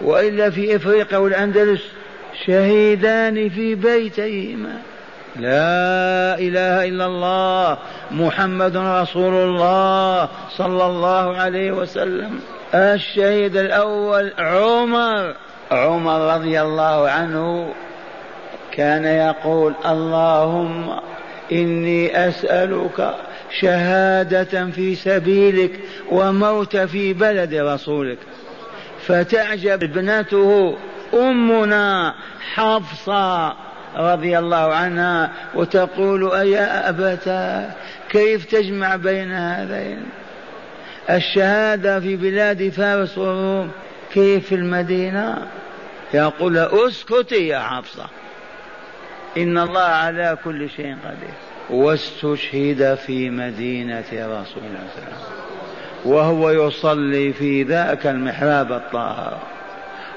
وإلا 0.00 0.50
في 0.50 0.76
إفريقيا 0.76 1.18
والأندلس. 1.18 1.82
شهيدان 2.46 3.48
في 3.48 3.74
بيتيهما 3.74 4.78
لا 5.36 6.38
إله 6.38 6.88
إلا 6.88 7.06
الله 7.06 7.78
محمد 8.10 8.76
رسول 8.76 9.34
الله 9.34 10.28
صلى 10.56 10.86
الله 10.86 11.36
عليه 11.36 11.72
وسلم. 11.72 12.40
الشهيد 12.74 13.56
الأول 13.56 14.32
عمر. 14.38 15.34
عمر 15.70 16.34
رضي 16.34 16.62
الله 16.62 17.08
عنه 17.10 17.74
كان 18.72 19.04
يقول 19.04 19.74
اللهم 19.86 20.98
إني 21.52 22.28
أسألك 22.28 23.14
شهادة 23.60 24.70
في 24.70 24.94
سبيلك 24.94 25.80
وموت 26.10 26.76
في 26.76 27.12
بلد 27.12 27.54
رسولك. 27.54 28.18
فتعجب 29.06 29.82
ابنته 29.82 30.76
أمنا 31.14 32.14
حفصة 32.54 33.54
رضي 33.96 34.38
الله 34.38 34.74
عنها 34.74 35.30
وتقول 35.54 36.32
أيا 36.32 36.88
أبتا 36.88 37.70
كيف 38.10 38.44
تجمع 38.44 38.96
بين 38.96 39.32
هذين؟ 39.32 40.02
الشهادة 41.10 42.00
في 42.00 42.16
بلاد 42.16 42.68
فارس 42.68 43.18
والروم 43.18 43.70
كيف 44.14 44.52
المدينة؟ 44.52 45.46
يقول 46.14 46.58
اسكتي 46.58 47.48
يا 47.48 47.58
حفصة. 47.58 48.06
إن 49.36 49.58
الله 49.58 49.80
على 49.80 50.38
كل 50.44 50.70
شيء 50.70 50.96
قدير. 51.04 51.34
واستشهد 51.70 52.94
في 53.06 53.30
مدينة 53.30 54.04
رسول 54.12 54.16
الله 54.16 54.44
صلى 54.54 54.62
الله 54.62 54.78
عليه 54.78 54.92
وسلم. 54.96 55.18
وهو 56.04 56.50
يصلي 56.50 57.32
في 57.32 57.62
ذاك 57.62 58.06
المحراب 58.06 58.72
الطاهر. 58.72 59.38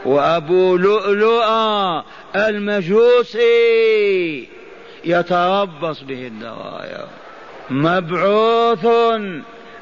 وأبو 0.06 0.78
لؤلؤة 0.78 2.06
المجوسي 2.36 3.38
يتربص 5.06 6.02
به 6.02 6.28
الدوايا 6.28 7.08
مبعوث 7.70 8.86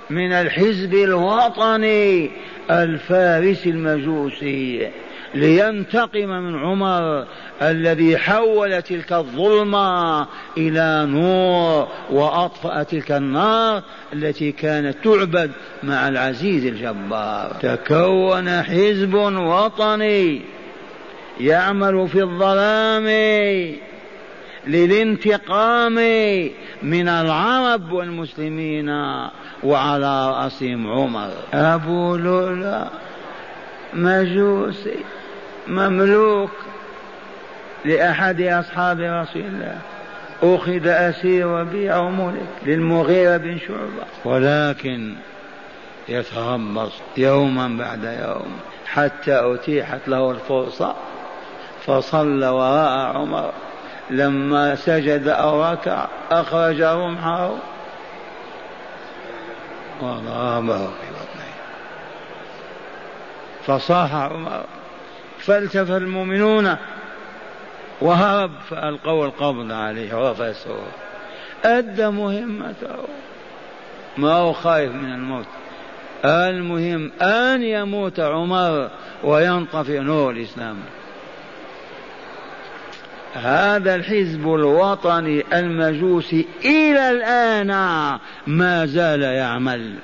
من 0.10 0.32
الحزب 0.32 0.94
الوطني 0.94 2.32
الفارس 2.70 3.68
المجوسي 3.68 4.91
لينتقم 5.34 6.30
من 6.30 6.56
عمر 6.56 7.26
الذي 7.62 8.18
حول 8.18 8.82
تلك 8.82 9.13
الظلمة 9.13 10.28
إلى 10.58 11.06
نور 11.06 11.88
وأطفأ 12.12 12.84
تلك 12.84 13.12
النار 13.12 13.84
التي 14.13 14.52
كانت 14.52 14.98
تعبد 15.04 15.52
مع 15.84 16.08
العزيز 16.08 16.65
الجبار. 16.65 17.56
تكون 17.62 18.63
حزب 18.63 19.13
وطني 19.13 20.41
يعمل 21.39 22.08
في 22.08 22.22
الظلام. 22.22 23.06
للانتقام 24.67 25.95
من 26.84 27.08
العرب 27.08 27.91
والمسلمين 27.91 28.89
وعلى 29.63 30.30
رأسهم 30.30 30.91
عمر. 30.91 31.30
أبو 31.54 32.15
لولا 32.15 32.88
مجوسي 33.93 34.99
مملوك 35.67 36.51
لأحد 37.86 38.41
أصحاب 38.41 38.99
رسول 38.99 39.41
الله. 39.41 39.78
أخذ 40.43 40.88
أسير 40.88 41.47
وبيع 41.47 41.97
وملك 41.97 42.47
للمغيرة 42.65 43.38
بن 43.38 43.58
شعبة. 43.58 44.06
ولكن 44.25 45.13
يتربص 46.10 46.91
يوما 47.17 47.67
بعد 47.67 48.04
يوم 48.04 48.51
حتى 48.86 49.54
أتيحت 49.54 50.08
له 50.08 50.32
الفرصة 50.32 50.95
فصلى 51.86 52.47
وراء 52.47 53.17
عمر. 53.17 53.51
لما 54.10 54.76
سجد 54.76 55.28
أو 55.28 55.72
ركع 55.72 56.08
أخرج 56.32 56.82
رمحه 56.82 57.52
وضربه 60.02 60.78
في 60.78 61.08
بطنه 61.12 61.46
فصاح 63.65 64.13
عمر. 64.13 64.63
فالتف 65.39 65.91
المؤمنون 65.91 66.76
وهرب 68.02 68.52
فألقوا 68.70 69.26
القبض 69.26 69.72
عليه 69.72 70.30
وفسوه 70.30 70.84
أدى 71.65 72.08
مهمته. 72.08 72.96
ما 74.18 74.34
هو 74.34 74.54
خايف 74.54 74.91
من 74.91 75.13
الموت. 75.13 75.46
المهم 76.26 77.12
أن 77.22 77.63
يموت 77.63 78.20
عمر 78.20 78.89
وينطفئ 79.24 80.00
نور 80.00 80.32
الإسلام. 80.32 80.78
هذا 83.36 83.95
الحزب 83.95 84.54
الوطني 84.54 85.43
المجوسي 85.54 86.45
إلى 86.65 87.12
الآن 87.12 87.67
ما 88.48 88.86
زال 88.86 89.21
يعمل 89.21 89.95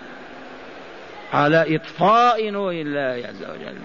على 1.33 1.75
إطفاء 1.75 2.49
نور 2.49 2.71
الله 2.71 3.27
عز 3.27 3.43
وجل 3.43 3.77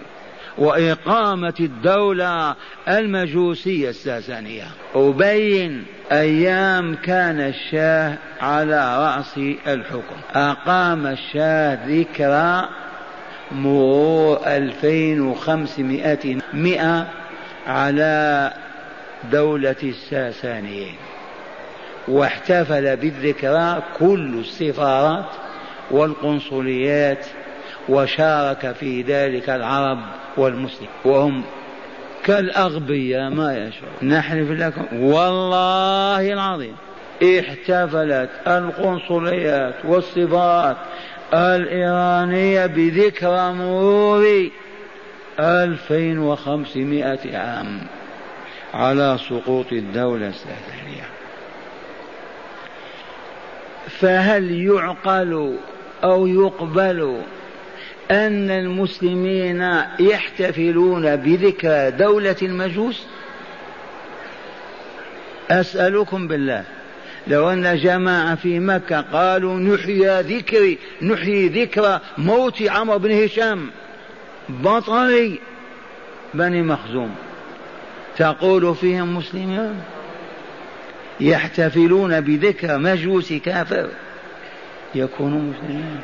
وإقامة 0.58 1.54
الدولة 1.60 2.54
المجوسية 2.88 3.88
الساسانية. 3.88 4.64
أبين 4.94 5.84
أيام 6.12 6.94
كان 6.94 7.40
الشاه 7.40 8.18
على 8.40 8.98
رأس 8.98 9.38
الحكم. 9.66 10.16
أقام 10.34 11.06
الشاه 11.06 11.78
ذكرى 11.86 12.68
مرور 13.52 14.40
2500 14.46 16.38
مئة 16.54 17.06
على 17.66 18.52
دولة 19.30 19.76
الساسانيين. 19.82 20.94
واحتفل 22.08 22.96
بالذكرى 22.96 23.82
كل 23.98 24.38
السفارات 24.38 25.30
والقنصليات 25.90 27.26
وشارك 27.88 28.72
في 28.72 29.02
ذلك 29.02 29.50
العرب 29.50 29.98
والمسلم. 30.36 30.88
وهم 31.04 31.42
كالأغبياء 32.24 33.30
ما 33.30 33.56
يشعر. 33.56 33.90
نحلف 34.02 34.50
لكم 34.50 35.00
والله 35.00 36.32
العظيم. 36.32 36.76
احتفلت 37.22 38.30
القنصليات 38.46 39.74
والسفارات 39.84 40.76
الإيرانية 41.34 42.66
بذكرى 42.66 43.52
مرور 43.52 44.50
2500 45.40 47.36
عام. 47.36 47.80
على 48.76 49.18
سقوط 49.28 49.72
الدولة 49.72 50.28
الساسانية 50.28 51.08
فهل 54.00 54.50
يعقل 54.50 55.56
أو 56.04 56.26
يقبل 56.26 57.22
أن 58.10 58.50
المسلمين 58.50 59.82
يحتفلون 60.00 61.16
بذكرى 61.16 61.90
دولة 61.90 62.36
المجوس؟ 62.42 63.06
أسألكم 65.50 66.28
بالله 66.28 66.64
لو 67.26 67.50
أن 67.50 67.76
جماعة 67.76 68.34
في 68.34 68.58
مكة 68.58 69.00
قالوا 69.00 69.58
نحيي 69.58 70.20
ذكري 70.20 70.78
نحيي 71.02 71.48
ذكرى 71.48 72.00
موت 72.18 72.62
عمرو 72.62 72.98
بن 72.98 73.24
هشام 73.24 73.70
بطل 74.48 75.38
بني 76.34 76.62
مخزوم. 76.62 77.14
تقول 78.16 78.74
فيهم 78.74 79.16
مسلمون 79.16 79.80
يحتفلون 81.20 82.20
بذكرى 82.20 82.78
مجوس 82.78 83.32
كافر 83.32 83.88
يكونوا 84.94 85.40
مسلمين. 85.40 86.00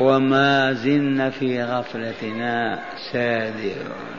وما 0.00 0.72
زلنا 0.72 1.30
في 1.30 1.62
غفلتنا 1.62 2.78
سادرون 3.12 4.18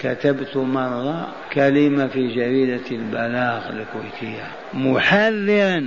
كتبت 0.00 0.56
مرة 0.56 1.28
كلمة 1.52 2.06
في 2.06 2.34
جريدة 2.34 2.90
البلاغ 2.90 3.62
الكويتية. 3.70 4.44
محذرا 4.74 5.86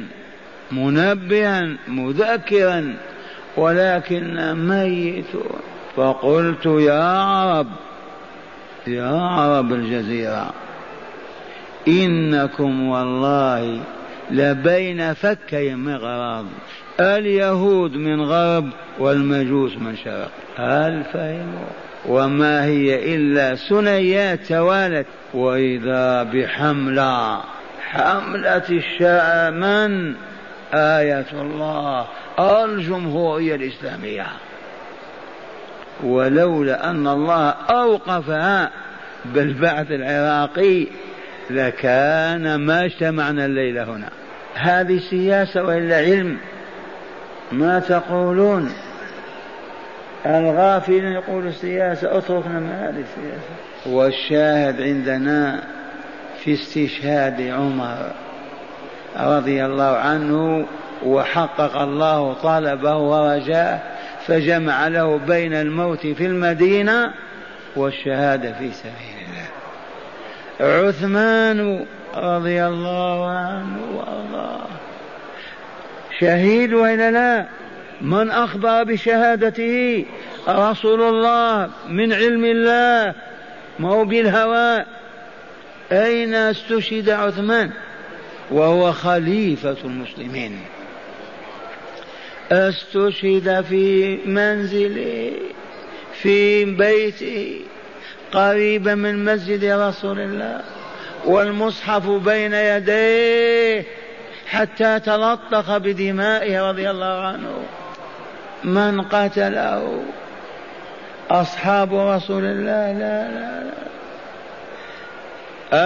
منبها 0.71 1.77
مذكرا 1.87 2.95
ولكن 3.57 4.53
ميتون 4.53 5.59
فقلت 5.95 6.65
يا 6.65 7.03
عرب 7.03 7.67
يا 8.87 9.21
عرب 9.21 9.73
الجزيرة 9.73 10.53
إنكم 11.87 12.87
والله 12.89 13.79
لبين 14.31 15.13
فكي 15.13 15.75
مغراض 15.75 16.45
اليهود 16.99 17.95
من 17.95 18.21
غرب 18.21 18.69
والمجوس 18.99 19.77
من 19.77 19.95
شرق. 19.95 20.31
هل 20.57 21.03
فهموا؟ 21.13 21.67
وما 22.05 22.65
هي 22.65 23.15
إلا 23.15 23.55
سنيات 23.55 24.45
توالت 24.45 25.07
وإذا 25.33 26.23
بحملة 26.23 27.41
حملة 27.91 28.63
الشاء 28.69 29.51
من 29.51 30.15
آية 30.73 31.25
الله 31.33 32.05
الجمهورية 32.39 33.55
الإسلامية. 33.55 34.27
ولولا 36.03 36.89
أن 36.89 37.07
الله 37.07 37.49
أوقفها 37.49 38.69
بالبعث 39.25 39.91
العراقي 39.91 40.87
لكان 41.49 42.55
ما 42.55 42.85
اجتمعنا 42.85 43.45
الليلة 43.45 43.83
هنا. 43.83 44.09
هذه 44.55 44.99
سياسة 45.09 45.63
وإلا 45.63 45.97
علم؟ 45.97 46.37
ما 47.51 47.79
تقولون؟ 47.79 48.71
الغافلين 50.25 51.03
يقول 51.03 51.47
السياسة 51.47 52.17
اتركنا 52.17 52.59
من 52.59 52.69
هذه 52.69 53.03
السياسة. 53.03 53.49
والشاهد 53.85 54.81
عندنا 54.81 55.63
في 56.43 56.53
استشهاد 56.53 57.41
عمر 57.41 58.11
رضي 59.19 59.65
الله 59.65 59.97
عنه 59.97 60.65
وحقق 61.05 61.77
الله 61.77 62.33
طلبه 62.33 62.97
ورجاه 62.97 63.79
فجمع 64.27 64.87
له 64.87 65.17
بين 65.17 65.53
الموت 65.53 66.07
في 66.07 66.25
المدينة 66.25 67.13
والشهادة 67.75 68.53
في 68.53 68.71
سبيل 68.71 69.17
الله. 69.27 70.87
عثمان 70.87 71.85
رضي 72.15 72.65
الله 72.65 73.29
عنه 73.29 73.77
وأرضاه. 73.93 74.67
شهيد 76.19 76.73
وإلا 76.73 77.11
لا؟ 77.11 77.45
من 78.01 78.31
أخبر 78.31 78.83
بشهادته؟ 78.83 80.05
رسول 80.47 81.01
الله 81.01 81.69
من 81.89 82.13
علم 82.13 82.45
الله. 82.45 83.13
ما 83.79 83.89
هو 83.89 84.05
بالهواء 84.05 84.87
أين 85.91 86.33
استشهد 86.33 87.09
عثمان؟ 87.09 87.71
وهو 88.51 88.91
خليفة 88.91 89.77
المسلمين. 89.85 90.59
أستشهد 92.51 93.65
في 93.69 94.17
منزله 94.25 95.31
في 96.13 96.65
بيته 96.65 97.61
قريبا 98.31 98.95
من 98.95 99.25
مسجد 99.25 99.65
رسول 99.65 100.19
الله 100.19 100.61
والمصحف 101.25 102.09
بين 102.09 102.53
يديه 102.53 103.85
حتى 104.47 104.99
تلطخ 104.99 105.77
بدمائه 105.77 106.69
رضي 106.69 106.89
الله 106.89 107.21
عنه. 107.21 107.63
من 108.63 109.01
قتله؟ 109.01 110.03
أصحاب 111.31 111.95
رسول 111.95 112.43
الله 112.43 112.91
لا 112.91 113.31
لا 113.31 113.63
لا. 113.63 113.73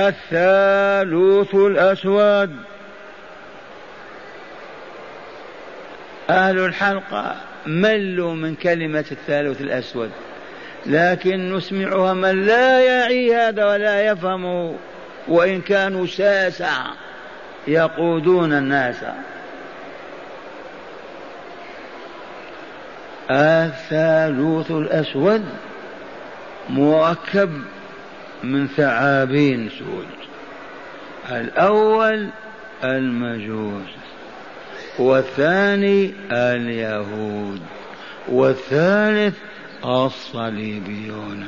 الثالوث 0.10 1.56
الأسود. 1.56 2.56
أهل 6.30 6.60
الحلقة 6.60 7.36
ملوا 7.68 8.34
من 8.34 8.56
كلمة 8.56 9.06
الثالوث 9.12 9.62
الأسود 9.62 10.12
لكن 10.86 11.56
نسمعها 11.56 12.14
من 12.14 12.46
لا 12.46 12.80
يعي 12.80 13.36
هذا 13.36 13.66
ولا 13.66 14.06
يفهمه 14.08 14.76
وإن 15.28 15.62
كانوا 15.62 16.06
ساسا 16.06 16.74
يقودون 17.68 18.54
الناس. 18.54 18.96
الثالوث 23.32 24.72
الأسود 24.72 25.46
مركب 26.70 27.62
من 28.44 28.68
ثعابين 28.68 29.70
سود 29.70 30.08
الأول 31.32 32.30
المجوس. 32.84 34.07
والثاني 35.00 36.14
اليهود 36.32 37.62
والثالث 38.28 39.38
الصليبيون 39.86 41.48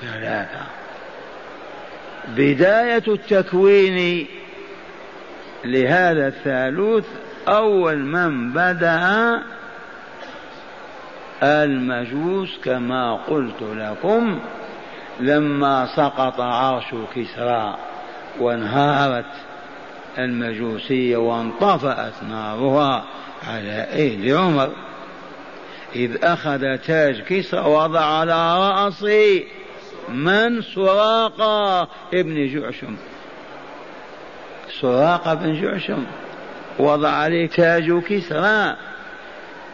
ثلاثة. 0.00 0.66
بداية 2.28 3.02
التكوين 3.08 4.26
لهذا 5.64 6.28
الثالوث 6.28 7.04
أول 7.48 7.98
من 7.98 8.52
بدأ 8.52 9.42
المجوس 11.42 12.58
كما 12.64 13.14
قلت 13.14 13.62
لكم 13.62 14.40
لما 15.20 15.86
سقط 15.96 16.40
عرش 16.40 16.94
كسرى 17.14 17.76
وانهارت 18.40 19.32
المجوسية 20.18 21.16
وانطفأت 21.16 22.22
نارها 22.28 23.04
على 23.48 23.86
أيدي 23.92 24.32
عمر. 24.32 24.70
إذ 25.96 26.24
أخذ 26.24 26.76
تاج 26.76 27.20
كسرى 27.20 27.60
وضع 27.60 28.00
على 28.00 28.58
رأسه 28.58 29.42
من؟ 30.08 30.62
سراقة 30.62 31.88
ابن 32.14 32.54
جعشم. 32.54 32.96
سراقة 34.80 35.34
بن 35.34 35.62
جعشم. 35.62 36.04
وضع 36.78 37.08
عليه 37.08 37.48
تاج 37.48 38.02
كسرى 38.02 38.76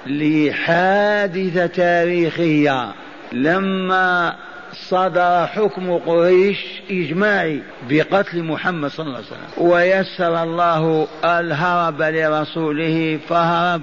لحادثة 0.07 1.67
تاريخية 1.67 2.93
لما 3.33 4.37
صدر 4.73 5.47
حكم 5.47 5.99
قريش 5.99 6.59
إجماعي 6.91 7.63
بقتل 7.89 8.43
محمد 8.43 8.91
صلى 8.91 9.07
الله 9.07 9.17
عليه 9.17 9.27
وسلم. 9.27 9.69
ويسر 9.69 10.43
الله 10.43 11.09
الهرب 11.25 12.03
لرسوله 12.03 13.19
فهرب 13.29 13.83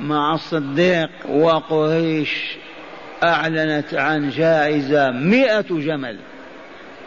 مع 0.00 0.34
الصديق 0.34 1.10
وقريش 1.28 2.56
أعلنت 3.22 3.94
عن 3.94 4.30
جائزة 4.30 5.10
مئة 5.10 5.66
جمل 5.70 6.16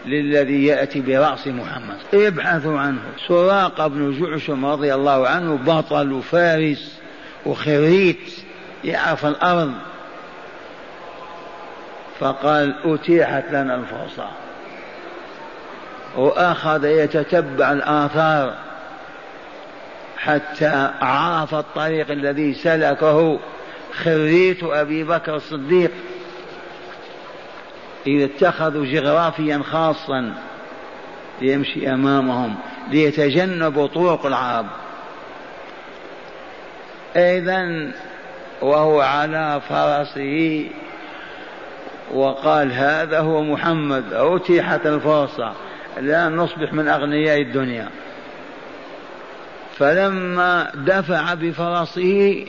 للذي 0.05 0.65
يأتي 0.65 1.01
برأس 1.01 1.47
محمد. 1.47 1.97
ابحثوا 2.13 2.79
عنه. 2.79 3.01
سراق 3.27 3.87
بن 3.87 4.19
جعشم 4.19 4.65
رضي 4.65 4.93
الله 4.93 5.27
عنه 5.27 5.55
بطل 5.55 6.21
فارس 6.21 6.99
وخريت 7.45 8.31
يعرف 8.83 9.25
الأرض. 9.25 9.71
فقال 12.21 12.75
أتيحت 12.85 13.43
لنا 13.51 13.75
الفرصة. 13.75 14.27
وأخذ 16.17 16.85
يتتبع 16.85 17.71
الآثار 17.71 18.53
حتى 20.17 20.91
عرف 21.01 21.55
الطريق 21.55 22.11
الذي 22.11 22.53
سلكه 22.53 23.39
خريت 23.93 24.63
أبي 24.63 25.03
بكر 25.03 25.35
الصديق. 25.35 25.91
إذا 28.07 28.25
اتخذوا 28.25 28.85
جغرافيا 28.85 29.61
خاصا 29.71 30.33
يمشي 31.41 31.93
أمامهم 31.93 32.55
ليتجنبوا 32.89 33.87
طرق 33.87 34.25
العرب. 34.25 34.65
إذا 37.15 37.91
وهو 38.61 39.01
على 39.01 39.61
فرسه 39.69 40.65
وقال 42.13 42.71
هذا 42.71 43.19
هو 43.19 43.43
محمد 43.43 44.13
أتيحت 44.13 44.85
الفرصة 44.85 45.53
لا 45.99 46.29
نصبح 46.29 46.73
من 46.73 46.87
أغنياء 46.87 47.41
الدنيا. 47.41 47.89
فلما 49.77 50.71
دفع 50.75 51.33
بفرسه 51.33 52.45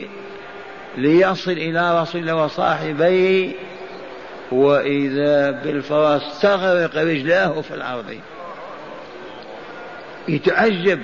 ليصل 0.97 1.51
إلى 1.51 2.01
رسول 2.01 2.21
الله 2.21 2.35
وصاحبيه 2.35 3.51
وإذا 4.51 5.51
بالفرس 5.51 6.41
تغرق 6.41 6.95
رجلاه 6.95 7.61
في 7.61 7.73
الأرض. 7.73 8.17
يتعجب. 10.27 10.99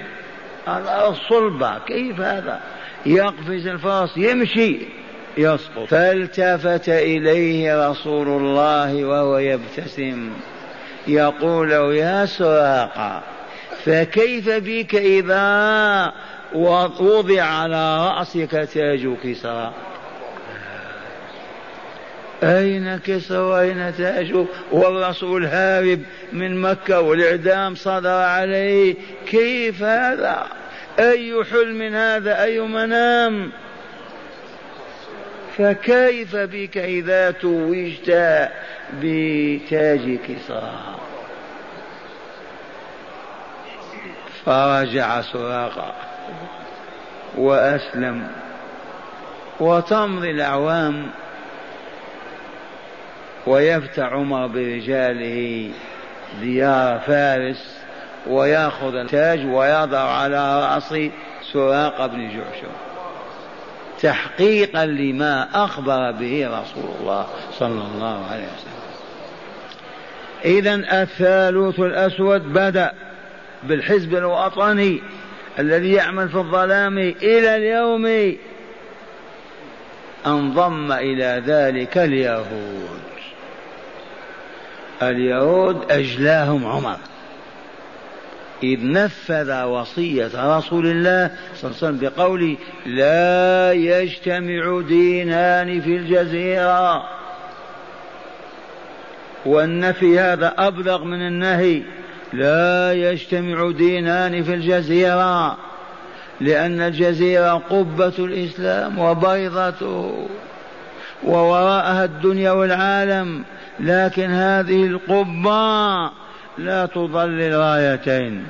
الأرض 0.68 1.16
صلبة 1.30 1.80
كيف 1.80 2.20
هذا؟ 2.20 2.60
يقفز 3.06 3.68
الفرس 3.68 4.18
يمشي. 4.18 4.78
يسقط. 5.40 5.88
فالتفت 5.88 6.90
إليه 6.90 7.90
رسول 7.90 8.28
الله 8.28 9.06
وهو 9.06 9.38
يبتسم 9.38 10.30
يقول 11.08 11.72
يا 11.72 12.26
سراقة 12.26 13.22
فكيف 13.86 14.50
بك 14.50 14.96
إذا 14.96 16.14
وضع 16.54 17.42
على 17.42 18.08
رأسك 18.08 18.70
تاج 18.74 19.16
كسرى؟ 19.24 19.74
أين 22.44 22.98
كسرى 22.98 23.38
وأين 23.38 23.94
تاجه 23.98 24.46
والرسول 24.72 25.46
هارب 25.46 26.00
من 26.34 26.62
مكة 26.62 27.02
والإعدام 27.02 27.76
صدر 27.76 28.10
عليه 28.10 28.96
كيف 29.26 29.84
هذا؟ 29.84 30.48
أي 31.00 31.44
حلم 31.52 31.82
هذا؟ 31.82 32.44
أي 32.44 32.60
منام؟ 32.60 33.52
فكيف 35.60 36.36
بك 36.36 36.78
إذا 36.78 37.32
توجت 37.32 38.10
بتاج 39.02 40.18
كسرى؟ 40.28 40.72
فرجع 44.46 45.22
سراقة 45.22 45.94
وأسلم 47.38 48.28
وتمضي 49.60 50.32
الأعوام 50.32 51.10
ويفتح 53.48 54.04
عمر 54.04 54.48
برجاله 54.48 55.72
ديار 56.42 57.00
فارس 57.00 57.80
ويأخذ 58.28 58.96
التاج 58.96 59.46
ويضع 59.46 60.00
على 60.00 60.62
رأس 60.62 60.96
سراق 61.54 62.06
بن 62.06 62.30
جعشم. 62.30 62.89
تحقيقا 64.02 64.86
لما 64.86 65.50
أخبر 65.54 66.12
به 66.12 66.48
رسول 66.48 66.92
الله 67.00 67.28
صلى 67.52 67.82
الله 67.96 68.26
عليه 68.32 68.44
وسلم. 68.44 68.80
إذا 70.46 71.02
الثالوث 71.02 71.80
الأسود 71.80 72.54
بدأ 72.54 72.94
بالحزب 73.64 74.16
الوطني 74.16 75.02
الذي 75.60 75.92
يعمل 75.92 76.30
في 76.30 76.36
الظلام 76.38 76.98
إلى 76.98 77.56
اليوم. 77.56 78.36
انضم 80.28 80.92
إلى 80.92 81.44
ذلك 81.46 81.98
اليهود. 81.98 83.00
اليهود 85.02 85.92
أجلاهم 85.92 86.66
عمر. 86.66 86.98
إذ 88.64 88.80
نفذ 88.82 89.64
وصية 89.64 90.58
رسول 90.58 90.88
الله 90.88 91.32
صلى 91.56 91.72
الله 91.72 91.78
عليه 91.82 91.98
وسلم 91.98 91.98
بقوله 91.98 92.58
لا 92.86 93.74
يجتمع 93.74 94.82
دينان 94.88 95.82
في 95.82 95.98
الجزيرة. 95.98 97.04
والنفي 99.46 100.20
هذا 100.20 100.54
أبلغ 100.58 101.04
من 101.04 101.28
النهي 101.28 101.84
لا 102.34 102.94
يجتمع 102.94 103.72
دينان 103.72 104.44
في 104.44 104.54
الجزيرة 104.54 105.58
لأن 106.42 106.82
الجزيرة 106.82 107.54
قبة 107.70 108.14
الإسلام 108.20 109.00
وبيضته 109.00 110.28
ووراءها 111.24 112.06
الدنيا 112.06 112.52
والعالم 112.52 113.44
لكن 113.80 114.32
هذه 114.32 114.86
القبة 114.86 116.12
لا 116.60 116.86
تضلل 116.86 117.56
رايتين 117.56 118.48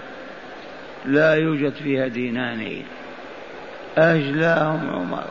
لا 1.06 1.34
يوجد 1.34 1.74
فيها 1.74 2.08
دينان 2.08 2.84
أجلاهم 3.98 4.90
عمر. 4.90 5.24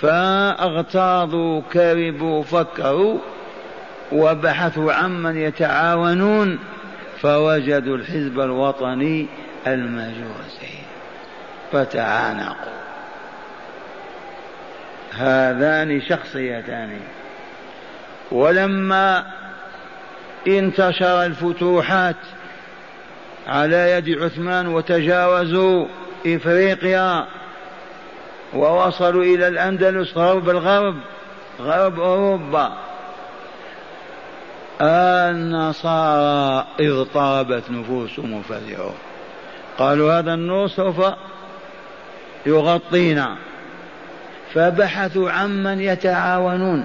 فأغتاظوا 0.00 1.62
كربوا 1.72 2.42
فكروا 2.42 3.18
وبحثوا 4.12 4.92
عمن 4.92 5.36
يتعاونون 5.36 6.58
فوجدوا 7.20 7.96
الحزب 7.96 8.40
الوطني 8.40 9.26
المجوسي 9.66 10.78
فتعانقوا. 11.72 12.72
هذان 15.12 16.00
شخصيتان. 16.00 17.00
ولما 18.32 19.24
انتشر 20.46 21.26
الفتوحات 21.26 22.16
على 23.46 23.90
يد 23.90 24.22
عثمان 24.22 24.66
وتجاوزوا 24.66 25.86
إفريقيا 26.26 27.26
ووصلوا 28.54 29.24
إلى 29.24 29.48
الأندلس 29.48 30.16
غرب 30.16 30.50
الغرب 30.50 30.96
غرب 31.60 32.00
أوروبا. 32.00 32.72
النصارى 34.80 36.66
اضطربت 36.80 37.70
نفوسهم 37.70 38.32
وفزعوا 38.32 38.92
قالوا 39.78 40.18
هذا 40.18 40.34
النور 40.34 40.68
سوف 40.68 41.06
يغطينا. 42.46 43.36
فبحثوا 44.54 45.30
عمن 45.30 45.80
يتعاونون. 45.80 46.84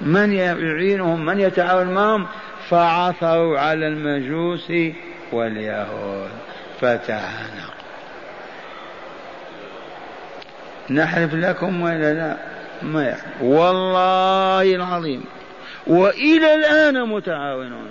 من 0.00 0.32
يعينهم؟ 0.32 1.24
من 1.26 1.40
يتعاون 1.40 1.86
معهم؟ 1.94 2.26
فعثروا 2.70 3.58
على 3.58 3.88
المجوس 3.88 4.72
واليهود 5.32 6.30
فتعانقوا. 6.80 7.78
نحلف 10.90 11.34
لكم 11.34 11.82
ولا 11.82 12.14
لا؟ 12.14 12.36
ما 12.82 13.08
يحلف 13.08 13.42
والله 13.42 14.74
العظيم. 14.74 15.24
وإلى 15.86 16.54
الآن 16.54 17.08
متعاونون. 17.08 17.90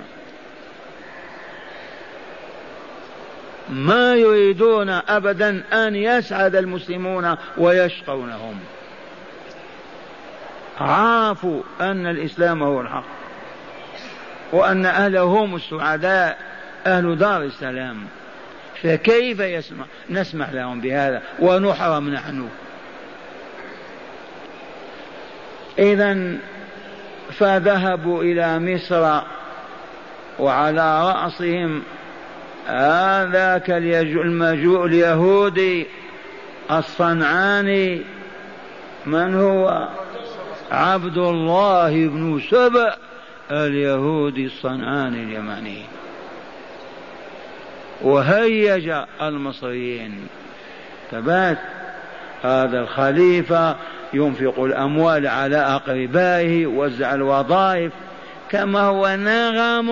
ما 3.69 4.15
يريدون 4.15 4.89
أبدا 4.89 5.63
أن 5.73 5.95
يسعد 5.95 6.55
المسلمون 6.55 7.35
ويشقونهم. 7.57 8.59
عرفوا 10.79 11.61
أن 11.81 12.07
الإسلام 12.07 12.63
هو 12.63 12.81
الحق. 12.81 13.26
وأن 14.51 14.85
أهله 14.85 15.23
هم 15.23 15.55
السعداء 15.55 16.37
أهل 16.85 17.17
دار 17.17 17.41
السلام. 17.41 17.97
فكيف 18.83 19.39
يسمح 19.39 19.85
نسمح 20.09 20.49
لهم 20.49 20.81
بهذا؟ 20.81 21.21
ونحرم 21.39 22.09
نحن. 22.09 22.49
إذا 25.79 26.37
فذهبوا 27.31 28.23
إلى 28.23 28.59
مصر 28.59 29.21
وعلى 30.39 31.11
رأسهم 31.11 31.83
هذاك 32.67 33.69
المجوء 33.69 34.85
اليهودي 34.85 35.87
الصنعاني 36.71 38.01
من 39.05 39.35
هو؟ 39.35 39.87
عبد 40.71 41.17
الله 41.17 41.89
بن 41.89 42.41
سبأ. 42.51 43.06
اليهودي 43.51 44.45
الصنعاني 44.45 45.23
اليماني 45.23 45.81
وهيج 48.01 48.93
المصريين. 49.21 50.27
ثبات 51.11 51.57
هذا 52.43 52.79
الخليفة 52.79 53.75
ينفق 54.13 54.59
الأموال 54.59 55.27
على 55.27 55.57
أقربائه 55.57 56.65
وزع 56.65 57.13
الوظائف. 57.13 57.91
كما 58.49 58.81
هو 58.81 59.15
نغم 59.15 59.91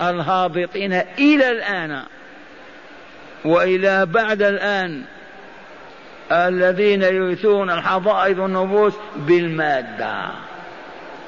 الهابطين 0.00 0.92
إلى 1.18 1.50
الآن. 1.50 2.02
وإلى 3.44 4.06
بعد 4.06 4.42
الآن. 4.42 5.02
الذين 6.32 7.02
يرثون 7.02 7.70
الحظائظ 7.70 8.40
والنفوس 8.40 8.94
بالمادة. 9.16 10.30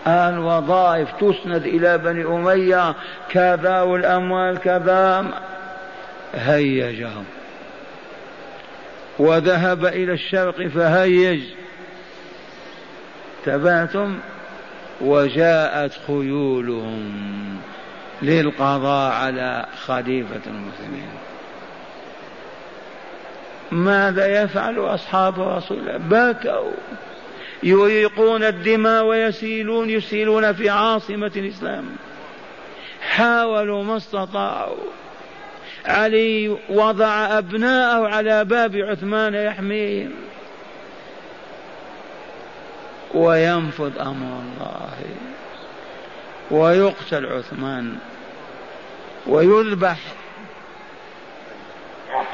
الوظائف 0.07 1.09
تسند 1.13 1.63
إلى 1.67 1.99
بني 1.99 2.25
أمية 2.25 2.95
كذا 3.31 3.81
والأموال 3.81 4.59
كذا. 4.59 5.27
هيجهم. 6.35 7.25
وذهب 9.19 9.85
إلى 9.85 10.13
الشرق 10.13 10.67
فهيج. 10.67 11.43
تبعتم؟ 13.45 14.19
وجاءت 15.01 15.93
خيولهم 16.07 17.13
للقضاء 18.23 19.13
على 19.13 19.67
خليفة 19.87 20.41
المسلمين. 20.47 21.09
ماذا 23.73 24.43
يفعل 24.43 24.79
أصحاب 24.79 25.41
رسول 25.41 25.79
الله؟ 25.79 25.97
بكوا. 25.99 26.73
يريقون 27.65 28.43
الدماء 28.43 29.05
ويسيلون 29.05 29.91
يسيلون 29.91 30.53
في 30.53 30.71
عاصمة 30.71 31.33
الإسلام. 31.37 31.85
حاولوا 33.01 33.85
ما 33.85 33.97
استطاعوا. 33.97 34.91
علي 35.87 36.57
وضع 36.69 37.39
أبناءه 37.39 38.09
على 38.09 38.45
باب 38.45 38.77
عثمان 38.77 39.35
يحميهم 39.35 40.13
وينفذ 43.15 43.99
أمر 43.99 44.41
الله. 44.43 44.91
ويقتل 46.51 47.27
عثمان. 47.27 47.97
ويذبح. 49.27 49.99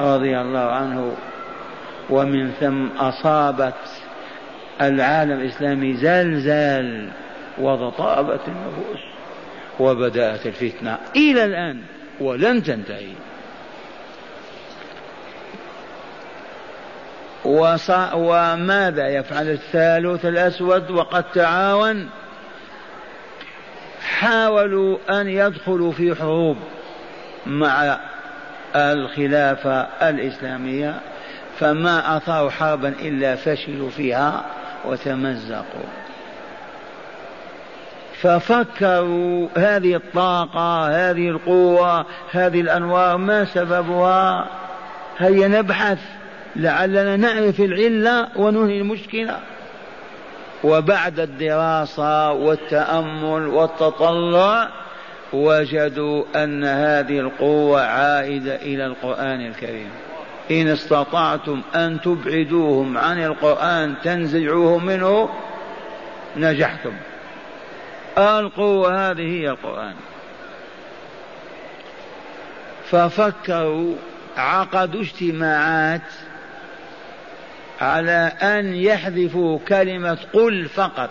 رضي 0.01 0.41
الله 0.41 0.71
عنه. 0.71 1.15
ومن 2.09 2.51
ثم 2.51 2.87
أصابت 2.87 4.00
العالم 4.81 5.31
الإسلامي 5.31 5.93
زلزال 5.93 7.09
وضطابت 7.57 8.41
النفوس 8.47 8.99
وبدأت 9.79 10.45
الفتنة 10.45 10.97
إلى 11.15 11.43
الآن 11.45 11.81
ولن 12.19 12.63
تنتهي. 12.63 13.13
وماذا 18.13 19.07
يفعل 19.07 19.49
الثالث 19.49 20.25
الأسود؟ 20.25 20.91
وقد 20.91 21.23
تعاون. 21.23 22.09
حاولوا 24.19 24.97
أن 25.09 25.27
يدخلوا 25.27 25.91
في 25.91 26.15
حروب 26.15 26.57
مع 27.45 27.99
الخلافة 28.75 29.81
الإسلامية 30.09 30.99
فما 31.59 32.17
أثاروا 32.17 32.49
حربا 32.49 32.89
إلا 32.89 33.35
فشلوا 33.35 33.89
فيها. 33.89 34.45
وتمزقوا. 34.85 35.89
ففكروا 38.21 39.47
هذه 39.57 39.95
الطاقة 39.95 40.87
هذه 40.87 41.29
القوة 41.29 42.05
هذه 42.31 42.61
الأنوار 42.61 43.17
ما 43.17 43.45
سببها؟ 43.45 44.47
هيا 45.17 45.47
نبحث. 45.47 45.99
لعلنا 46.55 47.15
نعرف 47.15 47.59
العلة 47.59 48.27
وننهي 48.35 48.81
المشكلة. 48.81 49.39
وبعد 50.63 51.19
الدراسة 51.19 52.31
والتأمل 52.31 53.47
والتطلع 53.47 54.69
وجدوا 55.33 56.23
أن 56.35 56.63
هذه 56.63 57.19
القوة 57.19 57.81
عائدة 57.81 58.55
إلى 58.55 58.85
القرآن 58.85 59.45
الكريم. 59.45 59.89
إن 60.51 60.67
استطعتم 60.67 61.61
أن 61.75 62.01
تبعدوهم 62.01 62.97
عن 62.97 63.23
القرآن 63.23 63.95
تنزعوهم 64.03 64.85
منه 64.85 65.29
نجحتم. 66.37 66.93
القوة 68.17 69.11
هذه 69.11 69.41
هي 69.41 69.49
القرآن. 69.49 69.93
ففكروا 72.89 73.95
عقدوا 74.37 75.01
اجتماعات 75.01 76.01
على 77.81 78.31
أن 78.41 78.75
يحذفوا 78.75 79.59
كلمة 79.67 80.17
قل 80.33 80.65
فقط 80.65 81.09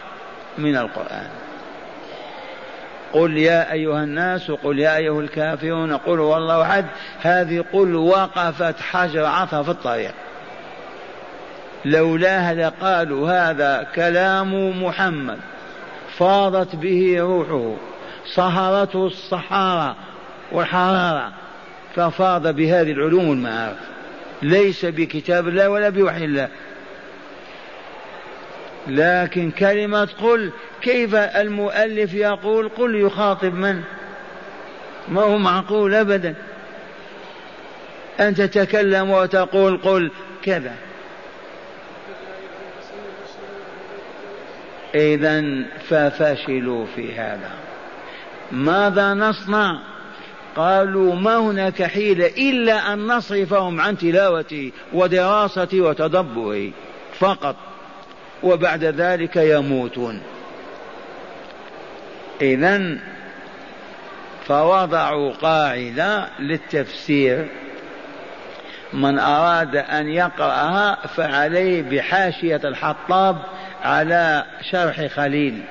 من 0.59 0.77
القرآن. 0.77 1.29
قل 3.13 3.39
يا 3.39 3.73
أيها 3.73 4.05
الناس 4.05 4.51
قل 4.51 4.79
يا 4.79 4.97
أيها 4.97 5.21
الكافرون 5.21 5.97
قل 5.97 6.21
والله 6.21 6.63
أحد. 6.63 6.87
هذه 7.21 7.65
قل 7.73 7.95
وقفت 7.97 8.81
حجر 8.81 9.25
عثر 9.25 9.65
في 9.65 9.71
الطريق. 9.71 10.13
لولاها 11.85 12.55
لقالوا 12.55 13.31
هذا 13.31 13.87
كلام 13.95 14.83
محمد. 14.85 15.39
فاضت 16.19 16.77
به 16.77 17.17
روحه 17.21 17.77
صهرته 18.35 19.07
الصحارى 19.07 19.95
والحرارة 20.53 21.33
ففاض 21.95 22.55
بهذه 22.55 22.93
العلوم 22.93 23.29
والمعارف 23.29 23.79
ليس 24.43 24.85
بكتاب 24.85 25.49
الله 25.49 25.69
ولا 25.69 25.89
بوحي 25.89 26.25
الله. 26.25 26.49
لكن 28.91 29.51
كلمة 29.51 30.09
قل 30.23 30.51
كيف 30.83 31.15
المؤلف 31.15 32.15
يقول 32.15 32.69
قل 32.69 32.95
يخاطب 32.95 33.55
من؟ 33.55 33.83
ما 35.09 35.21
هو 35.21 35.39
معقول 35.39 35.95
أبدا. 35.95 36.35
أن 38.21 38.35
تتكلم 38.35 39.11
وتقول 39.11 39.77
قل 39.77 40.11
كذا. 40.43 40.75
إذا 44.95 45.65
ففشلوا 45.89 46.87
في 46.87 47.15
هذا. 47.15 47.51
ماذا 48.53 49.15
نصنع؟ 49.15 49.79
قالوا 50.57 51.15
ما 51.15 51.37
هناك 51.37 51.83
حيلة 51.83 52.27
إلا 52.27 52.93
أن 52.93 53.07
نصرفهم 53.07 53.81
عن 53.81 53.99
تلاوته 53.99 54.73
ودراسته 54.93 55.81
وتدبره 55.81 56.71
فقط. 57.19 57.57
وبعد 58.43 58.85
ذلك 58.85 59.37
يموتون. 59.37 60.23
إذا 62.43 62.99
فوضعوا 64.47 65.33
قاعدة 65.33 66.29
للتفسير. 66.39 67.49
من 68.93 69.19
أراد 69.19 69.77
أن 69.77 70.09
يقرأها 70.09 71.07
فعليه 71.07 71.83
بحاشية 71.83 72.61
الحطاب 72.65 73.37
على 73.83 74.45
شرح 74.71 75.07
خليل 75.07 75.63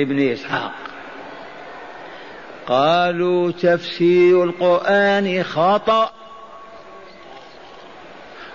ابن 0.00 0.32
إسحاق. 0.32 0.72
قالوا 2.66 3.52
تفسير 3.52 4.44
القرآن 4.44 5.42
خطأ 5.42 6.10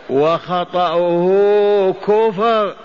وخطأه 0.10 1.96
كفر. 2.08 2.76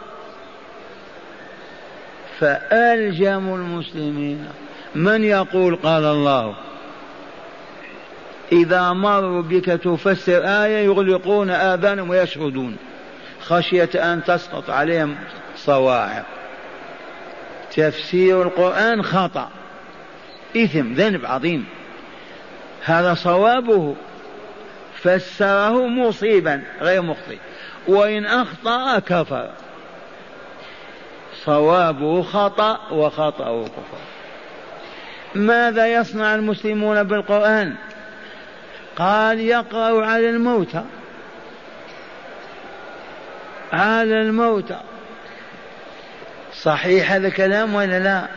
فألجموا 2.41 3.57
المسلمين. 3.57 4.49
من 4.95 5.24
يقول 5.24 5.76
قال 5.76 6.05
الله 6.05 6.57
إذا 8.53 8.93
مروا 8.93 9.43
بك 9.43 9.64
تفسر 9.64 10.43
آية 10.45 10.85
يغلقون 10.85 11.51
آذانهم 11.51 12.11
ويشهدون. 12.11 12.76
خشية 13.41 13.91
أن 13.95 14.24
تسقط 14.24 14.70
عليهم 14.70 15.16
صواعق. 15.57 16.24
تفسير 17.76 18.43
القرآن 18.43 19.03
خطأ. 19.03 19.49
إثم 20.57 20.93
ذنب 20.93 21.26
عظيم. 21.26 21.64
هذا 22.85 23.14
صوابه. 23.14 23.95
فسره 25.03 25.87
مصيبا 25.87 26.62
غير 26.80 27.03
مخطئ. 27.03 27.39
وإن 27.89 28.26
أخطأ 28.26 28.99
كفر. 28.99 29.51
صوابه 31.45 32.22
خطأ 32.22 32.80
وخطأه 32.90 33.64
كفر. 33.64 33.99
ماذا 35.34 35.86
يصنع 35.86 36.34
المسلمون 36.34 37.03
بالقرآن؟ 37.03 37.74
قال 38.97 39.40
يقرأ 39.40 40.07
على 40.07 40.30
الموتى 40.30 40.84
على 43.72 44.20
الموتى 44.20 44.80
صحيح 46.62 47.12
هذا 47.12 47.28
الكلام 47.28 47.74
ولا 47.74 47.99
لا؟ 47.99 48.28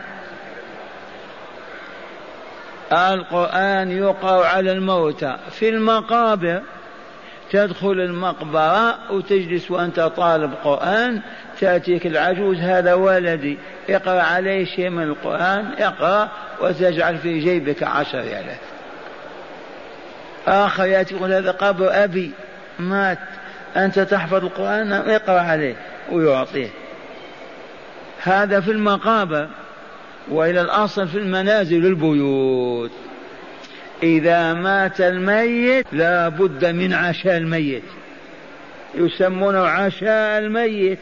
القرآن 3.14 3.90
يقرأ 3.90 4.46
على 4.46 4.72
الموتى 4.72 5.36
في 5.50 5.68
المقابر. 5.68 6.62
تدخل 7.50 7.92
المقبرة 7.92 9.12
وتجلس 9.12 9.70
وأنت 9.70 10.00
طالب 10.00 10.52
قرآن 10.64 11.20
تأتيك 11.60 12.06
العجوز 12.06 12.56
هذا 12.56 12.94
ولدي 12.94 13.58
اقرأ 13.90 14.22
عليه 14.22 14.64
شيء 14.64 14.90
من 14.90 15.02
القرآن 15.02 15.72
اقرأ 15.78 16.30
وتجعل 16.60 17.18
في 17.18 17.38
جيبك 17.38 17.82
عشر 17.82 18.18
ريالات 18.20 18.58
آخر 20.46 20.84
يأتي 20.84 21.14
يقول 21.14 21.32
هذا 21.32 21.50
قبر 21.50 22.04
أبي 22.04 22.32
مات 22.78 23.18
أنت 23.76 23.98
تحفظ 23.98 24.44
القرآن؟ 24.44 24.92
اقرأ 24.92 25.40
عليه 25.40 25.76
ويعطيه. 26.12 26.68
هذا 28.22 28.60
في 28.60 28.70
المقابر 28.70 29.48
وإلى 30.30 30.60
الأصل 30.60 31.08
في 31.08 31.18
المنازل 31.18 31.86
البيوت. 31.86 32.90
إذا 34.02 34.54
مات 34.54 35.00
الميت 35.00 35.86
لا 35.92 36.28
بد 36.28 36.64
من 36.64 36.92
عشاء 36.92 37.36
الميت. 37.36 37.82
يسمونه 38.94 39.58
عشاء 39.58 40.38
الميت. 40.38 40.98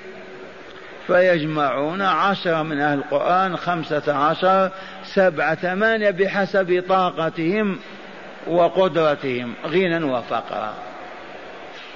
فيجمعون 1.07 2.03
عشرة 2.03 2.63
من 2.63 2.81
أهل 2.81 2.99
القرآن 2.99 3.57
خمسة 3.57 4.15
عشر 4.15 4.71
سبعة 5.05 5.55
ثمانية 5.55 6.11
بحسب 6.11 6.85
طاقتهم 6.89 7.79
وقدرتهم 8.47 9.55
غنى 9.67 10.05
وفقرا. 10.05 10.75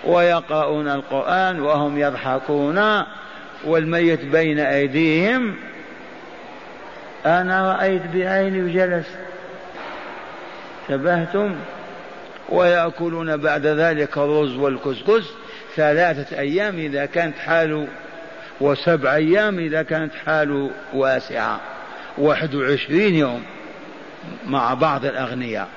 ويقرؤون 0.04 0.88
القرآن 0.88 1.60
وهم 1.60 1.98
يضحكون 1.98 3.02
والميت 3.64 4.24
بين 4.24 4.58
أيديهم. 4.58 5.54
أنا 7.26 7.72
رأيت 7.72 8.02
بعيني 8.14 8.62
وجلس 8.62 9.06
تبهتم 10.90 11.54
ويأكلون 12.48 13.36
بعد 13.36 13.66
ذلك 13.66 14.18
الرز 14.18 14.56
والكسكس 14.56 15.24
ثلاثة 15.76 16.38
أيام 16.38 16.78
إذا 16.78 17.06
كانت 17.06 17.38
حاله 17.38 17.88
وسبع 18.60 19.14
أيام 19.14 19.58
إذا 19.58 19.82
كانت 19.82 20.14
حاله 20.26 20.70
واسعة 20.94 21.60
واحد 22.18 22.54
وعشرين 22.54 23.14
يوم 23.14 23.42
مع 24.46 24.74
بعض 24.74 25.04
الأغنياء 25.04 25.68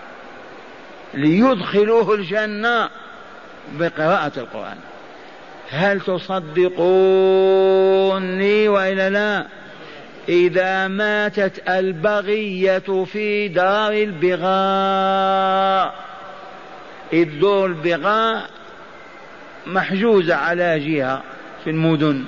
ليدخلوه 1.13 2.15
الجنة 2.15 2.89
بقراءة 3.79 4.31
القرآن. 4.37 4.77
هل 5.69 6.01
تصدقوني 6.01 6.67
وإلا 8.67 9.09
لا؟ 9.09 9.45
إذا 10.29 10.87
ماتت 10.87 11.69
البغية 11.69 13.03
في 13.05 13.47
دار 13.47 13.91
البغاء. 13.93 14.43
إذ 17.13 17.39
دور 17.39 17.65
البغاء 17.65 18.49
محجوزة 19.67 20.35
على 20.35 20.79
جهة 20.79 21.23
في 21.63 21.69
المدن. 21.69 22.23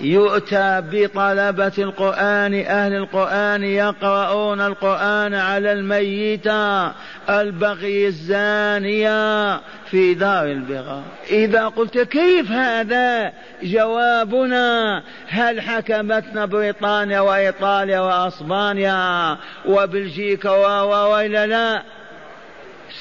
يؤتى 0.00 0.82
بطلبة 0.92 1.72
القرآن 1.78 2.54
أهل 2.54 2.94
القرآن 2.94 3.64
يقرؤون 3.64 4.60
القرآن 4.60 5.34
على 5.34 5.72
الميتة 5.72 6.92
البغي 7.28 8.06
الزانية 8.06 9.56
في 9.90 10.14
دار 10.14 10.44
البغاء. 10.46 11.02
إذا 11.30 11.68
قلت 11.68 11.98
كيف 11.98 12.50
هذا؟ 12.50 13.32
جوابنا 13.62 15.02
هل 15.28 15.60
حكمتنا 15.60 16.46
بريطانيا 16.46 17.20
وإيطاليا 17.20 18.00
وأسبانيا 18.00 19.36
وبلجيكا 19.66 20.50
وإلا 20.82 21.46
لا؟ 21.46 21.82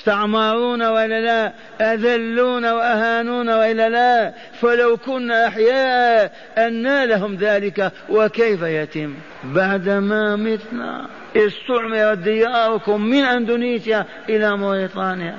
استعمرونا 0.05 0.91
ولا 0.91 1.21
لا 1.21 1.53
أذلونا 1.93 2.73
وأهانونا 2.73 3.57
وإلا 3.57 3.89
لا. 3.89 4.33
فلو 4.61 4.97
كنا 4.97 5.47
أحياء 5.47 6.31
أنى 6.57 7.05
لهم 7.05 7.35
ذلك 7.35 7.91
وكيف 8.09 8.61
يتم؟ 8.61 9.13
بعدما 9.43 10.35
متنا. 10.35 11.07
استعمرت 11.35 12.17
دياركم 12.17 13.01
من 13.01 13.23
أندونيسيا 13.23 14.05
إلى 14.29 14.57
موريتانيا. 14.57 15.35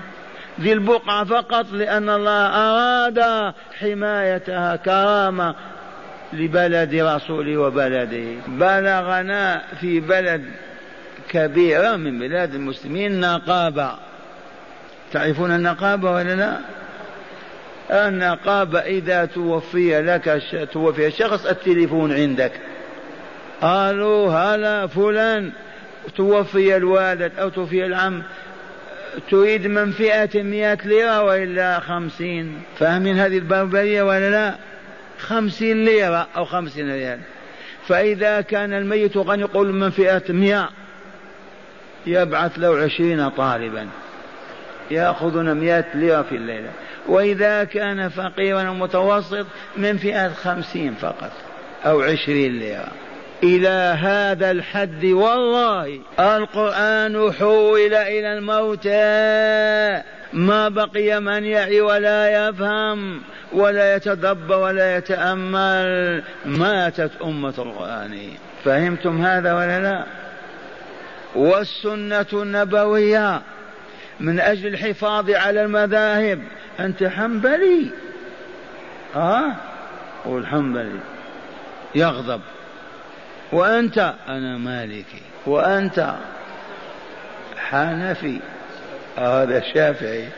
ذي 0.60 0.72
البقعة 0.72 1.24
فقط 1.24 1.72
لأن 1.72 2.10
الله 2.10 2.46
أراد 2.46 3.52
حمايتها 3.80 4.76
كرامة 4.76 5.54
لبلد 6.32 6.94
رسوله 6.94 7.56
وبلده. 7.56 8.26
بلغنا 8.48 9.62
في 9.80 10.00
بلد 10.00 10.44
كبيرة 11.28 11.96
من 11.96 12.18
بلاد 12.18 12.54
المسلمين 12.54 13.20
نقابة. 13.20 14.15
تعرفون 15.12 15.50
النقابة 15.50 16.10
ولا 16.10 16.34
لا؟ 16.34 16.58
النقابة 17.90 18.78
إذا 18.78 19.24
توفي 19.24 20.02
لك 20.02 20.42
توفي 20.72 21.10
شخص 21.10 21.46
التليفون 21.46 22.12
عندك. 22.12 22.52
قالوا 23.62 24.32
هلا 24.32 24.86
فلان 24.86 25.52
توفي 26.16 26.76
الوالد 26.76 27.32
أو 27.38 27.48
توفي 27.48 27.86
العم 27.86 28.22
تريد 29.30 29.66
من 29.66 29.90
فئة 29.90 30.42
مئة 30.42 30.78
ليرة 30.84 31.22
وإلا 31.22 31.80
خمسين؟ 31.80 32.62
فاهمين 32.78 33.18
هذه 33.18 33.38
البربرية 33.38 34.02
ولا 34.02 34.30
لا؟ 34.30 34.54
خمسين 35.18 35.84
ليرة 35.84 36.26
أو 36.36 36.44
خمسين 36.44 36.92
ريال. 36.92 37.18
فإذا 37.88 38.40
كان 38.40 38.72
الميت 38.72 39.16
غني 39.16 39.42
يقول 39.42 39.72
من 39.72 39.90
فئة 39.90 40.32
مئة 40.32 40.68
يبعث 42.06 42.58
له 42.58 42.78
عشرين 42.78 43.28
طالبا. 43.28 43.88
يأخذون 44.90 45.54
مئة 45.54 45.84
ليرة 45.94 46.22
في 46.22 46.36
الليلة. 46.36 46.70
وإذا 47.08 47.64
كان 47.64 48.08
فقيرا 48.08 48.62
متوسط 48.62 49.46
من 49.76 49.96
فئة 49.96 50.28
خمسين 50.28 50.94
فقط 50.94 51.30
أو 51.86 52.00
عشرين 52.00 52.58
ليرة. 52.58 52.88
إلى 53.42 53.98
هذا 54.00 54.50
الحد 54.50 55.04
والله 55.04 56.00
القرآن 56.20 57.32
حول 57.32 57.94
إلى 57.94 58.38
الموتى. 58.38 60.02
ما 60.32 60.68
بقي 60.68 61.20
من 61.20 61.44
يعي 61.44 61.80
ولا 61.80 62.48
يفهم 62.48 63.20
ولا 63.52 63.96
يتدبر 63.96 64.58
ولا 64.58 64.96
يتأمل. 64.96 66.22
ماتت 66.46 67.10
أمة 67.22 67.54
القرآن. 67.58 68.18
فهمتم 68.64 69.22
هذا 69.22 69.54
ولا 69.54 69.80
لا؟ 69.80 70.04
والسنة 71.36 72.26
النبوية 72.32 73.42
من 74.20 74.40
أجل 74.40 74.66
الحفاظ 74.66 75.30
على 75.30 75.62
المذاهب. 75.62 76.42
أنت 76.80 77.04
حنبلي. 77.04 77.90
ها 79.14 79.46
آه؟ 79.46 79.56
والحنبلي 80.28 81.00
يغضب. 81.94 82.40
وأنت؟ 83.52 84.14
أنا 84.28 84.58
مالكي. 84.58 85.22
وأنت؟ 85.46 86.14
حنفي. 87.56 88.40
هذا 89.16 89.62
شافعي 89.74 90.28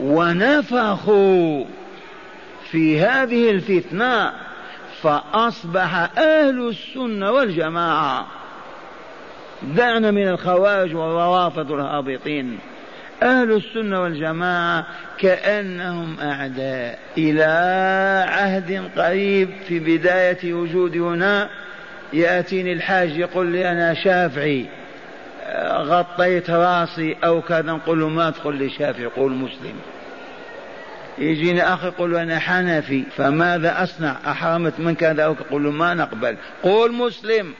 ونفخوا 0.00 1.64
في 2.70 3.00
هذه 3.00 3.50
الفتنة 3.50 4.32
فأصبح 5.02 6.18
أهل 6.18 6.68
السنة 6.68 7.30
والجماعة. 7.30 8.26
دعنا 9.64 10.10
من 10.10 10.28
الخوارج 10.28 10.94
والروافض 10.94 11.70
والهابطين 11.70 12.58
أهل 13.22 13.52
السنة 13.52 14.02
والجماعة 14.02 14.86
كأنهم 15.18 16.20
أعداء 16.20 16.98
إلى 17.18 17.44
عهد 18.28 18.90
قريب 18.96 19.50
في 19.68 19.78
بداية 19.78 20.54
وجودي 20.54 20.98
هنا. 20.98 21.48
يأتيني 22.12 22.72
الحاج 22.72 23.16
يقول 23.16 23.46
لي 23.46 23.70
أنا 23.70 23.94
شافعي 23.94 24.66
غطيت 25.72 26.50
راسي 26.50 27.16
أو 27.24 27.42
كذا 27.42 27.62
نقول 27.62 28.00
له 28.00 28.08
ما 28.08 28.30
تقول 28.30 28.56
لي 28.56 28.70
شافعي 28.70 29.04
قول 29.04 29.32
مسلم. 29.32 29.74
يجيني 31.18 31.62
أخي 31.74 31.86
يقول 31.86 32.16
أنا 32.16 32.38
حنفي 32.38 33.04
فماذا 33.16 33.82
أصنع؟ 33.82 34.16
أحرمت 34.26 34.80
من 34.80 34.94
كذا 34.94 35.22
أو 35.22 35.32
يقول 35.32 35.64
له 35.64 35.70
ما 35.70 35.94
نقبل. 35.94 36.36
قول 36.62 36.92
مسلم. 36.92 37.54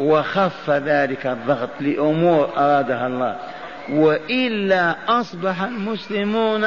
وخف 0.00 0.70
ذلك 0.70 1.26
الضغط 1.26 1.70
لأمور 1.80 2.50
أرادها 2.56 3.06
الله. 3.06 3.36
وإلا 3.90 4.96
أصبح 5.08 5.62
المسلمون 5.62 6.64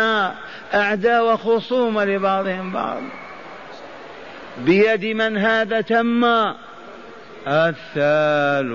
أعداء 0.74 1.34
وخصوم 1.34 2.02
لبعضهم 2.02 2.72
بعض. 2.72 3.02
بيد 4.58 5.06
من 5.06 5.38
هذا 5.38 5.82
تم؟ 5.82 6.26
الثالوث. 7.48 8.74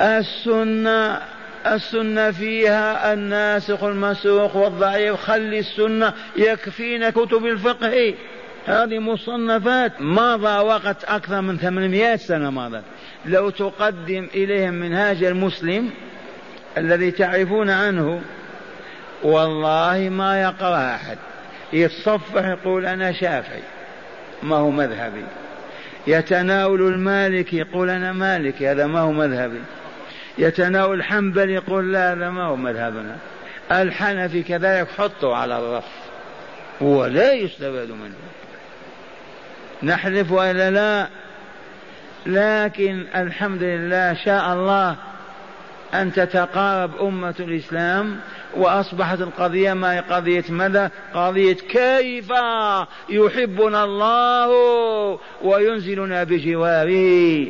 السنة 0.00 1.20
السنة 1.66 2.30
فيها 2.30 3.12
الناسخ 3.12 3.84
المسوق 3.84 4.56
والضعيف. 4.56 5.14
خلي 5.14 5.58
السنة 5.58 6.12
يكفينا 6.36 7.10
كتب 7.10 7.46
الفقه. 7.46 8.14
هذه 8.66 8.98
مصنفات 8.98 9.92
مضى 10.00 10.58
وقت 10.58 11.04
أكثر 11.04 11.40
من 11.40 11.58
800 11.58 12.16
سنة 12.16 12.50
مضت. 12.50 12.82
لو 13.26 13.50
تقدم 13.50 14.28
إليهم 14.34 14.74
منهاج 14.74 15.24
المسلم 15.24 15.90
الذي 16.78 17.10
تعرفون 17.10 17.70
عنه 17.70 18.20
والله 19.22 20.08
ما 20.12 20.42
يقرأ 20.42 20.94
أحد. 20.94 21.18
يتصفح 21.72 22.44
يقول 22.44 22.86
أنا 22.86 23.12
شافعي 23.12 23.62
ما 24.42 24.56
هو 24.56 24.70
مذهبي. 24.70 25.24
يتناول 26.06 26.82
المالك 26.82 27.52
يقول 27.52 27.90
أنا 27.90 28.12
مالكي 28.12 28.68
هذا 28.68 28.86
ما 28.86 29.00
هو 29.00 29.12
مذهبي. 29.12 29.60
يتناول 30.38 30.98
الحنبل 30.98 31.50
يقول 31.50 31.92
لا 31.92 32.12
هذا 32.12 32.30
ما 32.30 32.44
هو 32.44 32.56
مذهبنا. 32.56 33.16
الحنفي 33.72 34.42
كذلك 34.42 34.88
حطه 34.98 35.34
على 35.34 35.58
الرف 35.58 35.84
ولا 36.80 37.32
يستفاد 37.32 37.88
منه. 37.88 38.14
نحلف 39.84 40.32
وإلا 40.32 40.70
لا؟ 40.70 41.08
لكن 42.26 43.06
الحمد 43.14 43.62
لله 43.62 44.14
شاء 44.14 44.52
الله 44.52 44.96
أن 45.94 46.12
تتقارب 46.12 46.90
أمة 47.00 47.34
الإسلام 47.40 48.16
وأصبحت 48.56 49.20
القضية 49.20 49.72
ما 49.72 49.94
هي 49.94 50.00
قضية 50.00 50.44
ماذا؟ 50.48 50.90
قضية 51.14 51.52
كيف 51.54 52.32
يحبنا 53.08 53.84
الله 53.84 54.48
وينزلنا 55.42 56.24
بجواره. 56.24 57.46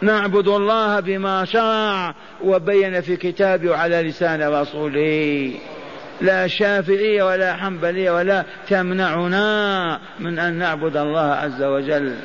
نعبد 0.00 0.48
الله 0.48 1.00
بما 1.00 1.44
شرع 1.44 2.14
وبين 2.44 3.00
في 3.00 3.16
كتابه 3.16 3.70
وعلى 3.70 4.02
لسان 4.02 4.42
رسوله. 4.42 5.52
لا 6.20 6.46
شافعية 6.46 7.22
ولا 7.22 7.56
حنبلية 7.56 8.10
ولا 8.10 8.44
تمنعنا 8.68 10.00
من 10.18 10.38
أن 10.38 10.54
نعبد 10.54 10.96
الله 10.96 11.32
عز 11.32 11.62
وجل. 11.62 12.16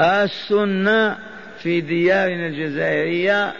السنة 0.00 1.18
في 1.58 1.80
ديارنا 1.80 2.46
الجزائرية 2.46 3.52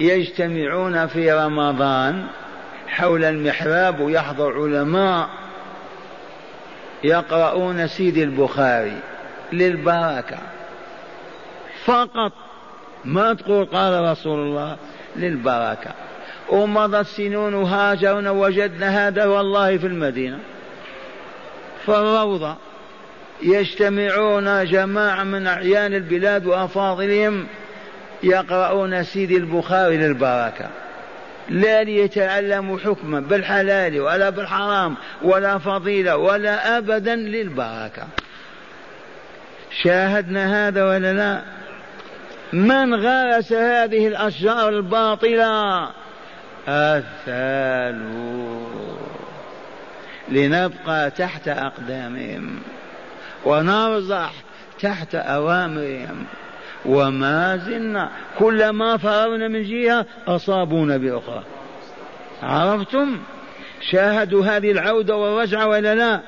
يجتمعون 0.00 1.06
في 1.06 1.32
رمضان 1.32 2.26
حول 2.88 3.24
المحراب 3.24 4.00
ويحضر 4.00 4.62
علماء 4.62 5.28
يقرؤون 7.04 7.86
سيد 7.86 8.16
البخاري 8.16 8.96
للبركة. 9.52 10.38
فقط 11.84 12.32
ما 13.04 13.34
تقول 13.34 13.64
قال 13.64 14.10
رسول 14.10 14.38
الله 14.38 14.76
للبركة. 15.16 15.90
ومضت 16.50 17.06
سنون 17.06 17.54
وهاجرنا 17.54 18.30
وجدنا 18.30 19.08
هذا 19.08 19.24
والله 19.24 19.78
في 19.78 19.86
المدينة. 19.86 20.38
في 21.84 21.88
الروضة 21.88 22.56
يجتمعون 23.42 24.64
جماعة 24.64 25.24
من 25.24 25.46
أعيان 25.46 25.94
البلاد 25.94 26.46
وأفاضلهم 26.46 27.46
يقرؤون 28.22 29.02
سيدي 29.02 29.36
البخاري 29.36 29.96
للبركة. 29.96 30.68
لا 31.48 31.84
ليتعلموا 31.84 32.78
حكما 32.78 33.20
بالحلال 33.20 34.00
ولا 34.00 34.30
بالحرام 34.30 34.96
ولا 35.22 35.58
فضيلة 35.58 36.16
ولا 36.16 36.78
أبدا 36.78 37.16
للبركة. 37.16 38.06
شاهدنا 39.82 40.68
هذا 40.68 40.84
ولا 40.84 41.12
لا؟ 41.12 41.42
من 42.52 42.94
غرس 42.94 43.52
هذه 43.52 44.06
الأشجار 44.06 44.68
الباطلة 44.68 45.90
الثالوث. 46.68 48.40
لنبقى 50.28 51.10
تحت 51.10 51.48
أقدامهم 51.48 52.58
ونرزح 53.44 54.32
تحت 54.80 55.14
أوامرهم. 55.14 56.24
وما 56.86 57.56
زلنا 57.56 58.10
كلما 58.38 58.96
فررنا 58.96 59.48
من 59.48 59.62
جهة 59.62 60.06
أصابونا 60.28 60.96
بأخرى. 60.96 61.42
عرفتم؟ 62.42 63.18
شاهدوا 63.90 64.44
هذه 64.44 64.70
العودة 64.70 65.16
والرجعة 65.16 65.66
ولا 65.66 65.94
لا؟ 65.94 66.20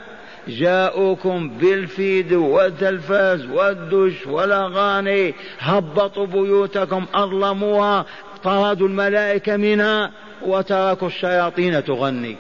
جاءوكم 0.49 1.49
بالفيد 1.49 2.33
والتلفاز 2.33 3.47
والدش 3.47 4.27
والأغاني. 4.27 5.35
هبطوا 5.59 6.27
بيوتكم 6.27 7.07
أظلموها. 7.15 8.07
طردوا 8.45 8.89
الملائكة 8.89 9.57
منها 9.57 10.11
وتركوا 10.43 11.09
الشياطين 11.09 11.85
تغني. 11.85 12.37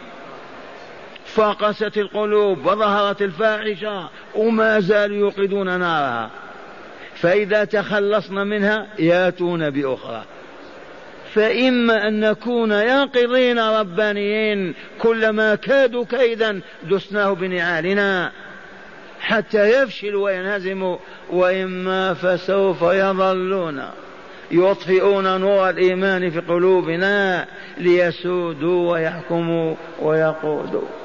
فقست 1.24 1.96
القلوب 1.96 2.66
وظهرت 2.66 3.22
الفاحشة 3.22 4.09
وما 4.34 4.80
زالوا 4.80 5.16
يوقدون 5.16 5.78
نارها. 5.78 6.30
فإذا 7.14 7.64
تخلصنا 7.64 8.44
منها 8.44 8.86
ياتون 8.98 9.70
بأخرى. 9.70 10.24
فإما 11.34 12.09
أن 12.09 12.20
نكون 12.20 12.70
ياقظين 12.70 13.59
ربانيين 13.59 14.74
كلما 14.98 15.55
كادوا 15.55 16.05
كيدا 16.05 16.61
دسناه 16.90 17.32
بنعالنا 17.32 18.32
حتى 19.20 19.82
يفشلوا 19.82 20.24
وينهزموا 20.24 20.96
وإما 21.30 22.14
فسوف 22.14 22.82
يظلون. 22.82 23.82
يطفئون 24.53 25.40
نور 25.40 25.70
الإيمان 25.70 26.30
في 26.30 26.40
قلوبنا 26.40 27.46
ليسودوا 27.78 28.92
ويحكموا 28.92 29.74
ويقودوا. 30.03 31.01